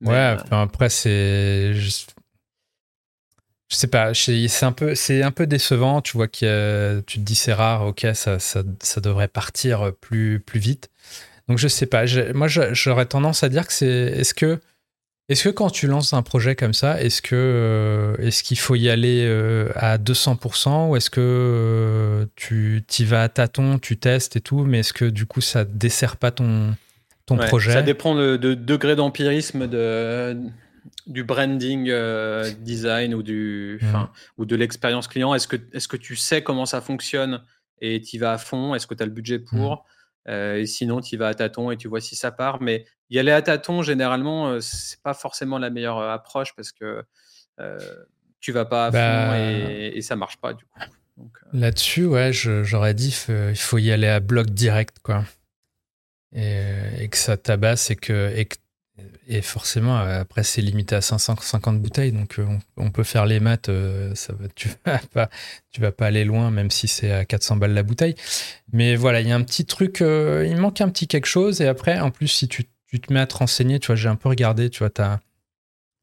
ouais, 0.00 0.36
après, 0.50 0.88
c'est. 0.88 1.74
Je... 3.72 3.76
sais 3.76 3.86
pas, 3.86 4.12
c'est 4.14 4.62
un, 4.62 4.72
peu, 4.72 4.94
un 5.08 5.30
peu 5.30 5.46
décevant. 5.46 6.00
Tu 6.00 6.16
vois 6.16 6.28
que 6.28 7.00
tu 7.06 7.18
te 7.18 7.24
dis 7.24 7.34
c'est 7.34 7.52
rare, 7.52 7.86
ok, 7.86 8.06
ça, 8.14 8.38
ça, 8.38 8.62
ça, 8.80 9.00
devrait 9.00 9.28
partir 9.28 9.92
plus, 10.00 10.40
plus 10.40 10.60
vite. 10.60 10.90
Donc 11.48 11.58
je 11.58 11.68
sais 11.68 11.86
pas. 11.86 12.04
moi, 12.34 12.48
j'aurais 12.48 13.06
tendance 13.06 13.42
à 13.42 13.48
dire 13.48 13.66
que 13.66 13.72
c'est. 13.72 13.86
Est-ce 13.86 14.34
que, 14.34 14.60
est-ce 15.28 15.44
que 15.44 15.48
quand 15.48 15.70
tu 15.70 15.86
lances 15.86 16.12
un 16.12 16.22
projet 16.22 16.54
comme 16.54 16.74
ça, 16.74 17.00
est-ce 17.00 17.22
que 17.22 17.34
euh, 17.34 18.16
est-ce 18.18 18.42
qu'il 18.42 18.58
faut 18.58 18.74
y 18.74 18.90
aller 18.90 19.24
euh, 19.26 19.70
à 19.76 19.96
200% 19.96 20.90
ou 20.90 20.96
est-ce 20.96 21.10
que 21.10 21.20
euh, 21.20 22.26
tu 22.36 22.84
y 22.98 23.04
vas 23.04 23.22
à 23.22 23.28
tâtons, 23.28 23.78
tu 23.78 23.96
testes 23.96 24.36
et 24.36 24.40
tout, 24.40 24.64
mais 24.64 24.80
est-ce 24.80 24.92
que 24.92 25.04
du 25.04 25.24
coup 25.26 25.40
ça 25.40 25.64
dessert 25.64 26.16
pas 26.16 26.32
ton 26.32 26.74
ton 27.24 27.36
projet? 27.36 27.72
Ça 27.72 27.82
dépend 27.82 28.14
de, 28.14 28.36
degré 28.36 28.96
d'empirisme 28.96 29.68
de 29.68 30.36
du 31.06 31.24
branding 31.24 31.92
design 32.58 33.14
ou 33.14 33.22
du 33.22 33.78
mmh. 33.80 34.08
ou 34.38 34.44
de 34.44 34.56
l'expérience 34.56 35.08
client. 35.08 35.34
Est-ce 35.34 35.48
que 35.48 35.56
est-ce 35.72 35.88
que 35.88 35.96
tu 35.96 36.16
sais 36.16 36.42
comment 36.42 36.66
ça 36.66 36.80
fonctionne 36.80 37.42
et 37.80 38.00
tu 38.00 38.16
y 38.16 38.18
vas 38.18 38.32
à 38.32 38.38
fond? 38.38 38.74
Est-ce 38.74 38.86
que 38.86 38.94
tu 38.94 39.02
as 39.02 39.06
le 39.06 39.12
budget 39.12 39.38
pour? 39.38 39.72
Mmh. 39.72 39.78
Euh, 40.28 40.56
et 40.56 40.66
sinon, 40.66 41.00
tu 41.00 41.16
vas 41.16 41.28
à 41.28 41.34
tâtons 41.34 41.70
et 41.70 41.76
tu 41.76 41.88
vois 41.88 42.00
si 42.00 42.16
ça 42.16 42.30
part. 42.30 42.60
Mais 42.60 42.86
y 43.10 43.18
aller 43.18 43.32
à 43.32 43.42
tâtons, 43.42 43.82
généralement, 43.82 44.48
euh, 44.48 44.60
c'est 44.60 45.00
pas 45.02 45.14
forcément 45.14 45.58
la 45.58 45.70
meilleure 45.70 45.98
euh, 45.98 46.12
approche 46.12 46.54
parce 46.54 46.72
que 46.72 47.04
tu 48.40 48.50
vas 48.50 48.64
pas 48.64 48.86
à 48.86 48.90
fond 48.90 48.98
bah 48.98 49.38
et, 49.38 50.02
ça 50.02 50.16
marche 50.16 50.36
pas 50.38 50.52
du 50.52 50.64
coup. 50.64 50.80
Là-dessus, 51.52 52.06
ouais, 52.06 52.32
j'aurais 52.32 52.94
dit 52.94 53.14
il 53.28 53.56
faut 53.56 53.78
y 53.78 53.92
aller 53.92 54.08
à 54.08 54.18
bloc 54.18 54.50
direct, 54.50 54.98
quoi. 55.00 55.24
Et, 56.34 57.08
que 57.08 57.16
ça 57.16 57.36
tabasse 57.36 57.90
et 57.90 57.96
que, 57.96 58.34
et 58.34 58.48
forcément, 59.42 59.96
après, 59.96 60.42
c'est 60.42 60.62
limité 60.62 60.94
à 60.94 61.00
550 61.00 61.80
bouteilles, 61.80 62.12
donc 62.12 62.40
on, 62.76 62.90
peut 62.90 63.02
faire 63.02 63.26
les 63.26 63.40
maths. 63.40 63.70
ça 64.14 64.32
va, 64.32 64.48
tu 64.54 64.68
vas 64.86 65.00
pas, 65.12 65.30
tu 65.70 65.80
vas 65.80 65.92
pas 65.92 66.06
aller 66.06 66.24
loin, 66.24 66.50
même 66.50 66.70
si 66.70 66.88
c'est 66.88 67.12
à 67.12 67.24
400 67.24 67.56
balles 67.56 67.74
la 67.74 67.82
bouteille. 67.82 68.14
Mais 68.72 68.96
voilà, 68.96 69.20
il 69.20 69.28
y 69.28 69.32
a 69.32 69.36
un 69.36 69.42
petit 69.42 69.64
truc, 69.64 70.00
il 70.00 70.56
manque 70.56 70.80
un 70.80 70.88
petit 70.88 71.06
quelque 71.06 71.26
chose. 71.26 71.60
Et 71.60 71.68
après, 71.68 71.98
en 72.00 72.10
plus, 72.10 72.28
si 72.28 72.48
tu, 72.48 72.64
tu 72.86 73.00
te 73.00 73.12
mets 73.12 73.20
à 73.20 73.26
te 73.26 73.36
renseigner, 73.36 73.80
tu 73.80 73.88
vois, 73.88 73.96
j'ai 73.96 74.08
un 74.08 74.16
peu 74.16 74.28
regardé, 74.28 74.70
tu 74.70 74.80
vois, 74.80 74.90
as 74.98 75.20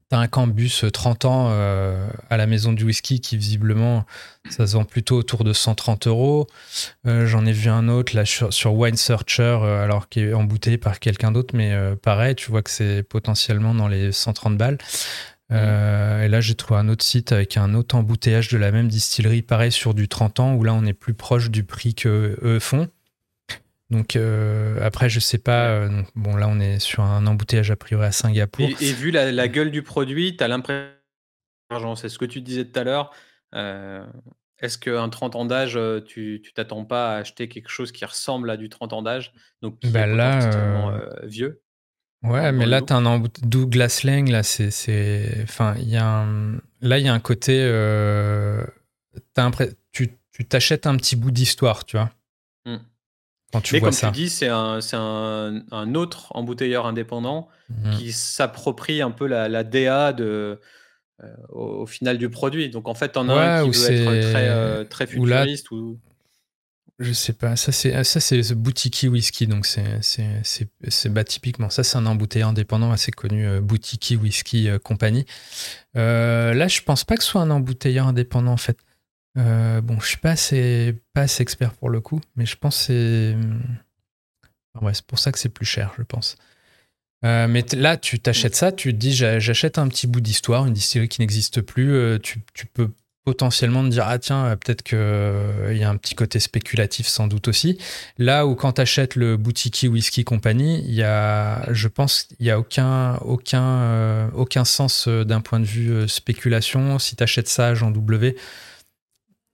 T'as 0.10 0.18
un 0.18 0.28
Cambus 0.28 0.86
30 0.92 1.26
ans 1.26 1.50
euh, 1.52 2.10
à 2.32 2.38
la 2.38 2.48
maison 2.48 2.74
du 2.74 2.84
whisky 2.84 3.22
qui 3.22 3.38
visiblement 3.38 4.06
ça 4.50 4.66
se 4.66 4.74
vend 4.74 4.84
plutôt 4.84 5.16
autour 5.16 5.44
de 5.44 5.54
130 5.54 6.08
euros. 6.08 6.48
Euh, 7.06 7.28
j'en 7.28 7.46
ai 7.46 7.52
vu 7.52 7.70
un 7.70 7.88
autre 7.90 8.16
là 8.16 8.26
sur, 8.26 8.74
Wine 8.74 8.98
Searcher 8.98 9.60
euh, 9.62 9.84
alors 9.84 10.10
qui 10.10 10.22
est 10.22 10.34
embouteillé 10.34 10.80
par 10.80 11.00
quelqu'un 11.00 11.32
d'autre, 11.32 11.56
mais 11.56 11.76
pareil, 12.02 12.34
tu 12.34 12.50
vois 12.50 12.64
que 12.64 12.72
c'est 12.72 13.04
potentiellement 13.04 13.76
dans 13.76 13.88
les 13.88 14.12
130 14.12 14.58
balles. 14.58 14.80
et 15.52 16.28
là, 16.28 16.42
j'ai 16.42 16.56
trouvé 16.56 16.80
un 16.80 16.90
autre 16.90 17.06
site 17.06 17.32
avec 17.32 17.56
un 17.58 17.76
autre 17.76 17.94
embouteillage 17.94 18.50
de 18.50 18.58
la 18.58 18.72
même 18.72 18.88
distillerie, 18.88 19.44
pareil 19.44 19.72
sur 19.72 19.94
du 19.94 20.08
30 20.08 20.40
ans, 20.40 20.54
où 20.56 20.64
là, 20.64 20.74
on 20.74 20.86
est 20.86 20.94
plus 20.94 21.14
proche 21.14 21.52
du 21.52 21.64
prix 21.64 21.94
que 21.94 22.40
eux 22.42 22.60
font. 22.60 22.90
Donc 23.90 24.16
euh, 24.16 24.78
après, 24.82 25.10
je 25.10 25.20
sais 25.20 25.40
pas. 25.40 25.70
Euh, 25.70 26.04
bon, 26.16 26.36
là, 26.36 26.48
on 26.48 26.60
est 26.60 26.80
sur 26.80 27.04
un 27.04 27.26
embouteillage 27.26 27.72
a 27.72 27.76
priori 27.76 28.06
à 28.06 28.12
Singapour. 28.12 28.70
Et, 28.80 28.94
vu 28.94 29.12
la, 29.12 29.48
gueule 29.48 29.72
du 29.72 29.82
produit, 29.82 30.38
tu 30.38 30.44
as 30.44 30.48
l'impression. 30.48 30.94
C'est 31.96 32.10
ce 32.10 32.20
que 32.20 32.26
tu 32.26 32.42
disais 32.42 32.66
tout 32.66 32.80
à 32.80 32.84
l'heure. 32.84 33.12
Euh, 33.56 34.06
est-ce 34.60 34.78
qu'un 34.78 35.10
30 35.10 35.36
ans 35.36 35.46
d'âge, 35.46 35.80
tu 36.06 36.42
t'attends 36.54 36.86
pas 36.86 37.16
à 37.16 37.18
acheter 37.18 37.48
quelque 37.48 37.70
chose 37.70 37.92
qui 37.92 38.06
ressemble 38.06 38.50
à 38.50 38.58
du 38.58 38.70
30 38.70 38.94
ans 38.94 39.02
d'âge 39.02 39.34
Donc, 39.62 39.80
qui 39.80 39.90
bah 39.90 40.02
est 40.02 40.16
là, 40.16 41.02
vieux? 41.24 41.62
Ouais, 42.22 42.52
mais 42.52 42.66
là, 42.66 42.82
tu 42.82 42.94
as 42.94 42.98
un 42.98 43.24
Douglas 43.42 44.02
Lang. 44.04 44.28
Là, 44.28 44.44
c'est. 44.44 45.42
Enfin, 45.44 45.76
il 45.80 45.90
y 45.90 45.98
a 45.98 46.06
un... 46.06 46.58
Là, 46.82 47.00
il 47.00 47.06
y 47.06 47.08
a 47.08 47.14
un 47.14 47.20
côté. 47.20 47.58
Tu 49.92 50.46
t'achètes 50.48 50.88
un 50.88 50.96
petit 50.96 51.16
bout 51.16 51.32
d'histoire, 51.32 51.84
tu 51.86 51.98
vois. 51.98 52.12
Mmh. 53.54 53.60
Mais 53.74 53.82
comme 53.82 53.92
tu 53.92 54.12
dis, 54.12 54.30
c'est 54.30 54.48
un, 54.48 54.80
un, 54.94 55.64
un, 55.72 55.96
autre 55.96 56.28
embouteilleur 56.36 56.86
indépendant 56.86 57.48
mhm. 57.70 57.98
qui 57.98 58.12
s'approprie 58.12 59.02
un 59.02 59.10
peu 59.10 59.26
la, 59.26 59.50
la 59.50 59.64
DA 59.64 60.14
de, 60.14 60.60
euh, 61.24 61.28
au, 61.50 61.86
final 61.86 62.18
du 62.18 62.30
produit. 62.30 62.70
Donc 62.70 62.88
en 62.88 62.94
fait, 62.94 63.18
en 63.18 63.28
as 63.28 63.60
un 63.62 63.70
qui 63.70 63.78
veut 63.78 63.92
être 63.92 64.30
très, 64.32 64.48
euh, 64.50 64.84
très 64.86 65.06
futuriste. 65.06 65.70
Ou, 65.72 66.00
Je 66.98 67.12
sais 67.12 67.34
pas, 67.34 67.58
ça 67.58 67.74
c'est 67.74 68.04
ça 68.06 68.22
c'est 68.22 68.54
Boutique 68.54 69.06
Whisky, 69.10 69.46
donc 69.46 69.66
c'est 69.66 71.10
bah, 71.10 71.24
typiquement 71.26 71.70
ça 71.70 71.84
c'est 71.84 71.98
un 71.98 72.06
embouteilleur 72.06 72.50
indépendant 72.50 72.92
assez 72.92 73.12
connu, 73.12 73.46
euh, 73.46 73.60
Boutique 73.60 74.14
Whisky 74.22 74.70
Company. 74.82 75.26
là 75.94 76.68
je 76.68 76.82
pense 76.84 77.04
pas 77.04 77.18
que 77.18 77.24
ce 77.24 77.32
soit 77.32 77.42
un 77.42 77.50
embouteilleur 77.50 78.08
indépendant 78.08 78.54
en 78.54 78.58
fait. 78.58 78.78
Euh, 79.38 79.82
bon, 79.82 80.00
je 80.00 80.08
suis 80.08 80.18
pas 80.18 80.32
assez, 80.32 80.96
expert 81.40 81.74
pour 81.74 81.90
le 81.90 82.02
coup, 82.02 82.22
mais 82.36 82.46
je 82.46 82.56
pense 82.56 82.78
que 82.78 82.84
c'est. 82.84 83.36
c'est 84.94 85.06
pour 85.06 85.20
ça 85.20 85.32
que 85.32 85.40
c'est 85.40 85.50
plus 85.50 85.66
cher, 85.66 85.94
je 85.98 86.04
pense. 86.04 86.36
Euh, 87.26 87.48
mais 87.48 87.66
là, 87.74 87.98
tu 87.98 88.20
t'achètes 88.20 88.56
ça, 88.56 88.72
tu 88.72 88.94
te 88.94 88.98
dis 88.98 89.14
j'achète 89.14 89.78
un 89.78 89.88
petit 89.88 90.08
bout 90.08 90.22
d'histoire, 90.22 90.66
une 90.66 90.74
distillerie 90.74 91.10
qui 91.10 91.22
n'existe 91.22 91.62
plus. 91.62 91.94
Euh, 91.94 92.18
tu, 92.18 92.42
peux 92.74 92.90
potentiellement 93.26 93.84
te 93.84 93.90
dire 93.90 94.06
ah 94.08 94.18
tiens, 94.18 94.56
peut-être 94.58 94.82
qu'il 94.82 95.78
y 95.78 95.84
a 95.84 95.90
un 95.90 95.98
petit 95.98 96.16
côté 96.16 96.40
spéculatif 96.40 97.08
sans 97.08 97.28
doute 97.28 97.48
aussi. 97.50 97.78
Là 98.18 98.48
où 98.48 98.56
quand 98.56 98.74
tu 98.74 98.82
achètes 98.82 99.16
le 99.16 99.38
Boutique 99.38 99.86
Whisky 99.88 100.24
Company, 100.24 100.82
y 100.90 101.04
a, 101.04 101.72
je 101.72 101.88
pense 101.90 102.24
qu'il 102.24 102.38
n'y 102.46 102.50
a 102.50 102.58
aucun, 102.58 103.18
aucun, 103.18 104.30
aucun 104.32 104.66
sens 104.66 105.08
d'un 105.08 105.42
point 105.42 105.60
de 105.60 105.66
vue 105.66 106.08
spéculation. 106.08 106.98
Si 107.00 107.16
tu 107.18 107.24
achètes 107.24 107.50
ça 107.50 107.74
en 107.82 107.92
W, 107.92 108.36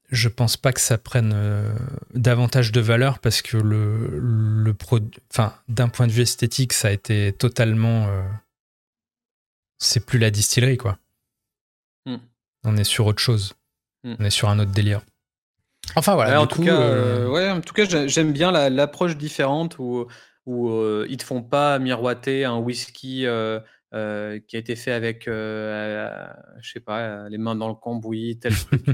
je 0.10 0.30
pense 0.30 0.58
pas 0.58 0.72
que 0.72 0.80
ça 0.80 0.98
prenne 0.98 1.34
euh, 1.34 1.74
davantage 2.14 2.72
de 2.72 2.82
valeur 2.82 3.20
parce 3.20 3.42
que 3.42 3.58
le, 3.58 4.20
le 4.20 4.76
enfin, 5.32 5.54
d'un 5.68 5.90
point 5.90 6.08
de 6.08 6.12
vue 6.12 6.22
esthétique, 6.22 6.74
ça 6.74 6.90
a 6.90 6.92
été 6.92 7.34
totalement. 7.34 8.08
Euh, 8.08 8.22
c'est 9.78 10.06
plus 10.06 10.20
la 10.20 10.32
distillerie, 10.32 10.78
quoi. 10.78 10.98
Hmm. 12.06 12.18
On 12.64 12.78
est 12.78 12.84
sur 12.84 13.06
autre 13.08 13.22
chose. 13.22 13.54
Hmm. 14.04 14.16
On 14.20 14.26
est 14.26 14.30
sur 14.30 14.50
un 14.50 14.60
autre 14.60 14.72
délire. 14.72 15.02
Enfin 15.96 16.16
voilà. 16.16 16.42
en, 16.42 16.48
tout 16.48 16.64
cas, 16.64 16.80
euh, 16.80 17.28
ouais, 17.28 17.50
en 17.50 17.62
tout 17.62 17.74
cas, 17.74 17.86
j'aime 18.08 18.34
bien 18.34 18.52
l'approche 18.52 19.18
différente 19.18 19.78
où, 19.78 20.08
où 20.48 20.70
ils 21.08 21.18
te 21.18 21.24
font 21.24 21.44
pas 21.44 21.78
miroiter 21.78 22.44
un 22.44 22.58
whisky 22.58 23.26
euh, 23.94 24.40
qui 24.40 24.56
a 24.56 24.60
été 24.60 24.76
fait 24.76 24.92
avec, 24.92 25.28
euh, 25.28 26.28
je 26.60 26.72
sais 26.72 26.80
pas, 26.80 27.30
les 27.30 27.38
mains 27.38 27.56
dans 27.56 27.70
le 27.70 27.76
cambouis, 27.76 28.38
tel 28.40 28.54
truc, 28.54 28.90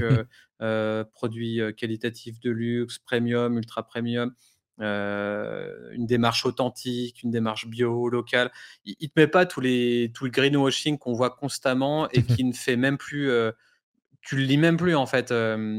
euh, 0.60 1.04
produit 1.12 1.60
qualitatif 1.76 2.38
de 2.40 2.50
luxe, 2.50 2.98
premium, 2.98 3.56
ultra 3.56 3.84
premium. 3.84 4.32
une 4.78 6.06
démarche 6.06 6.44
authentique, 6.44 7.22
une 7.22 7.30
démarche 7.30 7.66
bio, 7.66 8.08
locale. 8.10 8.52
Il, 8.84 8.96
ne 9.00 9.06
te 9.06 9.12
met 9.16 9.26
pas 9.26 9.48
les, 9.60 10.12
tout 10.14 10.24
le 10.24 10.30
greenwashing 10.30 10.98
qu'on 10.98 11.14
voit 11.14 11.30
constamment 11.30 12.08
et 12.10 12.22
qui 12.40 12.44
ne 12.44 12.52
fait 12.52 12.76
même 12.76 12.98
plus. 12.98 13.30
tu 14.20 14.36
le 14.36 14.42
lis 14.42 14.58
même 14.58 14.76
plus 14.76 14.94
en 14.94 15.06
fait. 15.06 15.34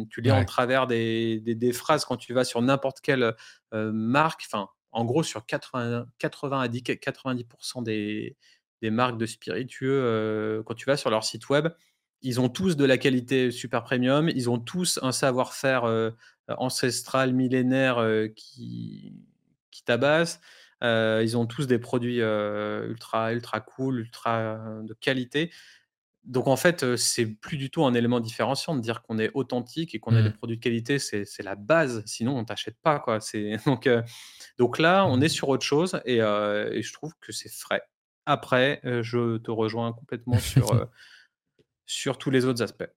tu 0.10 0.22
lis 0.22 0.32
en 0.32 0.44
travers 0.44 0.88
des, 0.88 1.40
des, 1.40 1.56
des, 1.56 1.72
phrases 1.72 2.04
quand 2.04 2.18
tu 2.18 2.34
vas 2.34 2.44
sur 2.44 2.62
n'importe 2.62 3.00
quelle 3.00 3.36
marque. 3.72 4.42
Enfin, 4.48 4.68
en 4.92 5.06
gros, 5.06 5.24
sur 5.24 5.46
80, 5.46 6.08
80 6.20 6.60
à 6.60 6.68
90% 6.68 7.84
des, 7.84 8.36
des 8.84 8.92
marques 8.92 9.18
de 9.18 9.26
spiritueux, 9.26 10.62
quand 10.66 10.74
tu 10.74 10.86
vas 10.86 10.98
sur 10.98 11.10
leur 11.10 11.24
site 11.24 11.48
web, 11.48 11.70
ils 12.22 12.42
ont 12.42 12.50
tous 12.50 12.76
de 12.76 12.84
la 12.84 12.98
qualité 12.98 13.50
super 13.50 13.84
premium, 13.84 14.28
ils 14.28 14.50
ont 14.50 14.60
tous 14.60 15.00
un 15.02 15.14
savoir-faire 15.14 16.12
ancestral, 16.50 17.34
millénaire 17.34 18.06
qui, 18.36 19.14
qui 19.72 19.84
tabasse. 19.86 20.42
ils 20.82 21.38
ont 21.38 21.46
tous 21.46 21.66
des 21.66 21.80
produits 21.80 22.20
ultra, 22.20 23.32
ultra 23.32 23.62
cool, 23.62 24.00
ultra 24.00 24.60
de 24.84 24.94
qualité. 24.94 25.50
Donc 26.26 26.48
en 26.48 26.58
fait, 26.58 26.98
c'est 26.98 27.26
plus 27.26 27.56
du 27.56 27.70
tout 27.70 27.86
un 27.86 27.94
élément 27.94 28.20
différenciant 28.20 28.76
de 28.76 28.82
dire 28.82 29.02
qu'on 29.02 29.18
est 29.18 29.32
authentique 29.34 29.96
et 29.96 30.00
qu'on 30.00 30.14
a 30.14 30.22
des 30.22 30.30
mmh. 30.30 30.34
produits 30.34 30.58
de 30.58 30.62
qualité, 30.62 31.00
c'est 31.00 31.44
la 31.44 31.56
base. 31.56 32.04
Sinon, 32.06 32.38
on 32.38 32.44
t'achète 32.44 32.78
pas 32.82 33.00
quoi. 33.00 33.20
donc 33.66 33.88
donc 34.58 34.78
là, 34.78 35.06
on 35.06 35.22
est 35.22 35.30
sur 35.30 35.48
autre 35.48 35.66
chose 35.66 36.02
et, 36.04 36.18
et 36.18 36.82
je 36.82 36.94
trouve 36.94 37.14
que 37.22 37.32
c'est 37.32 37.50
frais. 37.50 37.84
Après, 38.26 38.82
je 38.84 39.38
te 39.38 39.52
rejoins 39.52 39.94
complètement 39.94 40.40
sur, 40.40 40.88
sur 41.86 42.18
tous 42.18 42.30
les 42.30 42.46
autres 42.46 42.62
aspects. 42.62 42.90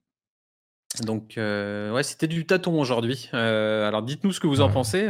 Donc, 1.02 1.34
ouais, 1.36 2.02
c'était 2.02 2.28
du 2.28 2.46
tâton 2.46 2.80
aujourd'hui. 2.80 3.28
alors, 3.32 4.02
dites-nous 4.02 4.32
ce 4.32 4.40
que 4.40 4.46
vous 4.46 4.60
en 4.60 4.70
pensez 4.70 5.08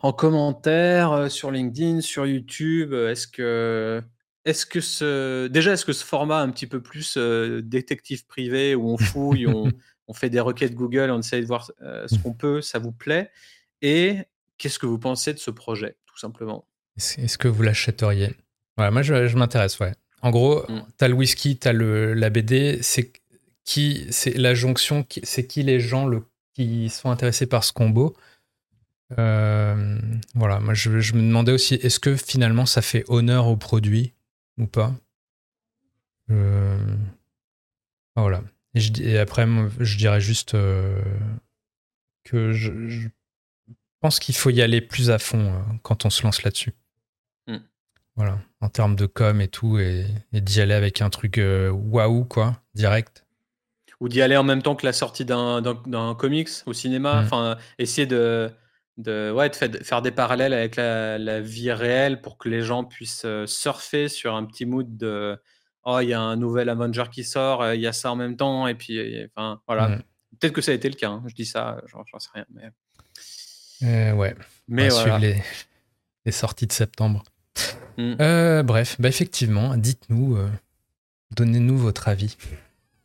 en 0.00 0.12
commentaire, 0.12 1.30
sur 1.30 1.50
LinkedIn, 1.50 2.00
sur 2.00 2.26
YouTube. 2.26 2.92
Est-ce 2.92 3.26
que, 3.26 4.02
est-ce 4.44 4.66
que 4.66 4.80
ce, 4.80 5.46
déjà, 5.46 5.72
est-ce 5.72 5.84
que 5.84 5.92
ce 5.92 6.04
format 6.04 6.40
un 6.40 6.50
petit 6.50 6.66
peu 6.66 6.82
plus 6.82 7.16
détective 7.16 8.26
privé 8.26 8.74
où 8.74 8.90
on 8.90 8.98
fouille, 8.98 9.46
on, 9.46 9.70
on, 10.08 10.12
fait 10.12 10.30
des 10.30 10.40
requêtes 10.40 10.74
Google, 10.74 11.10
on 11.10 11.20
essaie 11.20 11.40
de 11.40 11.46
voir 11.46 11.70
ce 11.80 12.18
qu'on 12.18 12.34
peut, 12.34 12.60
ça 12.60 12.78
vous 12.78 12.92
plaît? 12.92 13.30
Et 13.80 14.18
qu'est-ce 14.58 14.78
que 14.78 14.86
vous 14.86 14.98
pensez 14.98 15.32
de 15.34 15.38
ce 15.38 15.50
projet, 15.50 15.96
tout 16.06 16.18
simplement? 16.18 16.66
Est-ce 16.96 17.38
que 17.38 17.48
vous 17.48 17.62
l'achèteriez? 17.62 18.34
Ouais, 18.78 18.90
moi, 18.90 19.02
je, 19.02 19.36
m'intéresse, 19.36 19.78
ouais. 19.78 19.92
En 20.22 20.30
gros, 20.30 20.64
mm. 20.68 20.82
t'as 20.96 21.08
le 21.08 21.14
whisky, 21.14 21.56
t'as 21.56 21.72
le, 21.72 22.14
la 22.14 22.30
BD, 22.30 22.78
c'est 22.82 23.12
qui, 23.64 24.06
c'est 24.10 24.34
la 24.34 24.54
jonction, 24.54 25.06
c'est 25.22 25.46
qui 25.46 25.62
les 25.62 25.80
gens 25.80 26.06
le, 26.06 26.22
qui 26.54 26.88
sont 26.88 27.10
intéressés 27.10 27.46
par 27.46 27.64
ce 27.64 27.72
combo. 27.72 28.16
Euh, 29.18 29.98
voilà, 30.34 30.60
moi, 30.60 30.74
je, 30.74 30.90
me 30.90 31.20
demandais 31.20 31.52
aussi, 31.52 31.74
est-ce 31.74 32.00
que 32.00 32.16
finalement, 32.16 32.66
ça 32.66 32.82
fait 32.82 33.04
honneur 33.08 33.48
au 33.48 33.56
produit 33.56 34.14
ou 34.58 34.66
pas? 34.66 34.94
Euh, 36.30 36.78
Voilà. 38.16 38.42
Et, 38.74 38.80
je, 38.80 39.16
après, 39.18 39.46
je 39.78 39.96
dirais 39.96 40.20
juste 40.20 40.54
euh, 40.54 41.00
que 42.24 42.52
je, 42.52 43.08
pense 44.00 44.18
qu'il 44.18 44.34
faut 44.34 44.50
y 44.50 44.62
aller 44.62 44.80
plus 44.80 45.10
à 45.10 45.18
fond 45.18 45.62
quand 45.82 46.04
on 46.04 46.10
se 46.10 46.22
lance 46.22 46.42
là-dessus. 46.42 46.72
Voilà, 48.16 48.38
en 48.60 48.68
termes 48.68 48.94
de 48.94 49.06
com 49.06 49.40
et 49.40 49.48
tout, 49.48 49.78
et, 49.78 50.06
d'y 50.32 50.60
aller 50.60 50.74
avec 50.74 51.02
un 51.02 51.10
truc 51.10 51.38
euh, 51.38 51.70
waouh, 51.70 52.24
quoi, 52.24 52.60
direct. 52.74 53.24
Ou 54.00 54.08
d'y 54.08 54.22
aller 54.22 54.36
en 54.36 54.44
même 54.44 54.62
temps 54.62 54.76
que 54.76 54.86
la 54.86 54.92
sortie 54.92 55.24
d'un 55.24 56.14
comics 56.16 56.50
au 56.66 56.72
cinéma. 56.72 57.20
Mm. 57.20 57.24
Enfin, 57.24 57.58
essayer 57.78 58.06
de, 58.06 58.52
de, 58.98 59.32
ouais, 59.32 59.50
de 59.50 59.54
faire 59.82 60.02
des 60.02 60.12
parallèles 60.12 60.52
avec 60.52 60.76
la, 60.76 61.40
vie 61.40 61.72
réelle 61.72 62.20
pour 62.20 62.38
que 62.38 62.48
les 62.48 62.62
gens 62.62 62.84
puissent 62.84 63.24
euh, 63.24 63.46
surfer 63.46 64.08
sur 64.08 64.34
un 64.36 64.44
petit 64.44 64.66
mood 64.66 64.96
de 64.96 65.36
oh, 65.82 65.98
il 66.00 66.08
y 66.08 66.12
a 66.12 66.20
un 66.20 66.36
nouvel 66.36 66.68
Avenger 66.68 67.04
qui 67.10 67.24
sort, 67.24 67.62
euh, 67.62 67.74
il 67.74 67.80
y 67.80 67.86
a 67.86 67.92
ça 67.92 68.12
en 68.12 68.16
même 68.16 68.36
temps, 68.36 68.66
et 68.68 68.74
puis, 68.74 69.24
enfin, 69.26 69.60
voilà. 69.66 69.88
Mm. 69.88 70.02
Peut-être 70.38 70.52
que 70.52 70.62
ça 70.62 70.72
a 70.72 70.74
été 70.74 70.88
le 70.88 70.96
cas, 70.96 71.10
hein. 71.10 71.24
je 71.26 71.34
dis 71.34 71.46
ça, 71.46 71.80
j'en 71.86 72.18
sais 72.18 72.28
rien. 72.34 72.46
Mais... 73.80 74.12
ouais, 74.12 74.34
mais 74.68 74.88
voilà. 74.88 75.18
les, 75.18 75.42
les 76.24 76.32
sorties 76.32 76.66
de 76.66 76.72
septembre. 76.72 77.22
Mm. 77.96 78.62
bref, 78.62 78.96
bah 78.98 79.08
effectivement, 79.08 79.76
dites-nous, 79.76 80.38
donnez-nous 81.36 81.78
votre 81.78 82.08
avis. 82.08 82.36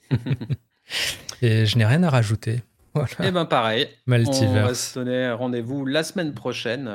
Et 1.42 1.66
je 1.66 1.78
n'ai 1.78 1.86
rien 1.86 2.04
à 2.04 2.10
rajouter. 2.10 2.64
Voilà. 2.96 3.10
Et 3.20 3.28
eh 3.28 3.32
ben 3.32 3.46
pareil. 3.46 3.88
On 4.08 4.54
va 4.54 4.74
se 4.74 4.96
donner 4.96 5.32
rendez-vous 5.32 5.86
la 5.86 6.04
semaine 6.04 6.34
prochaine 6.34 6.86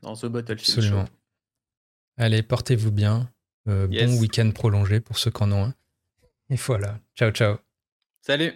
dans 0.00 0.16
The 0.16 0.26
Battlefield 0.26 0.78
Absolument. 0.78 1.04
Allez, 2.16 2.42
portez-vous 2.42 2.90
bien. 2.90 3.30
Bon 3.66 4.18
week-end 4.18 4.50
prolongé 4.52 5.00
pour 5.00 5.18
ceux 5.18 5.30
qui 5.30 5.42
en 5.42 5.52
ont 5.52 5.64
un. 5.66 5.74
Et 6.50 6.56
voilà. 6.56 6.98
Ciao, 7.14 7.30
ciao. 7.30 7.56
Salut 8.20 8.52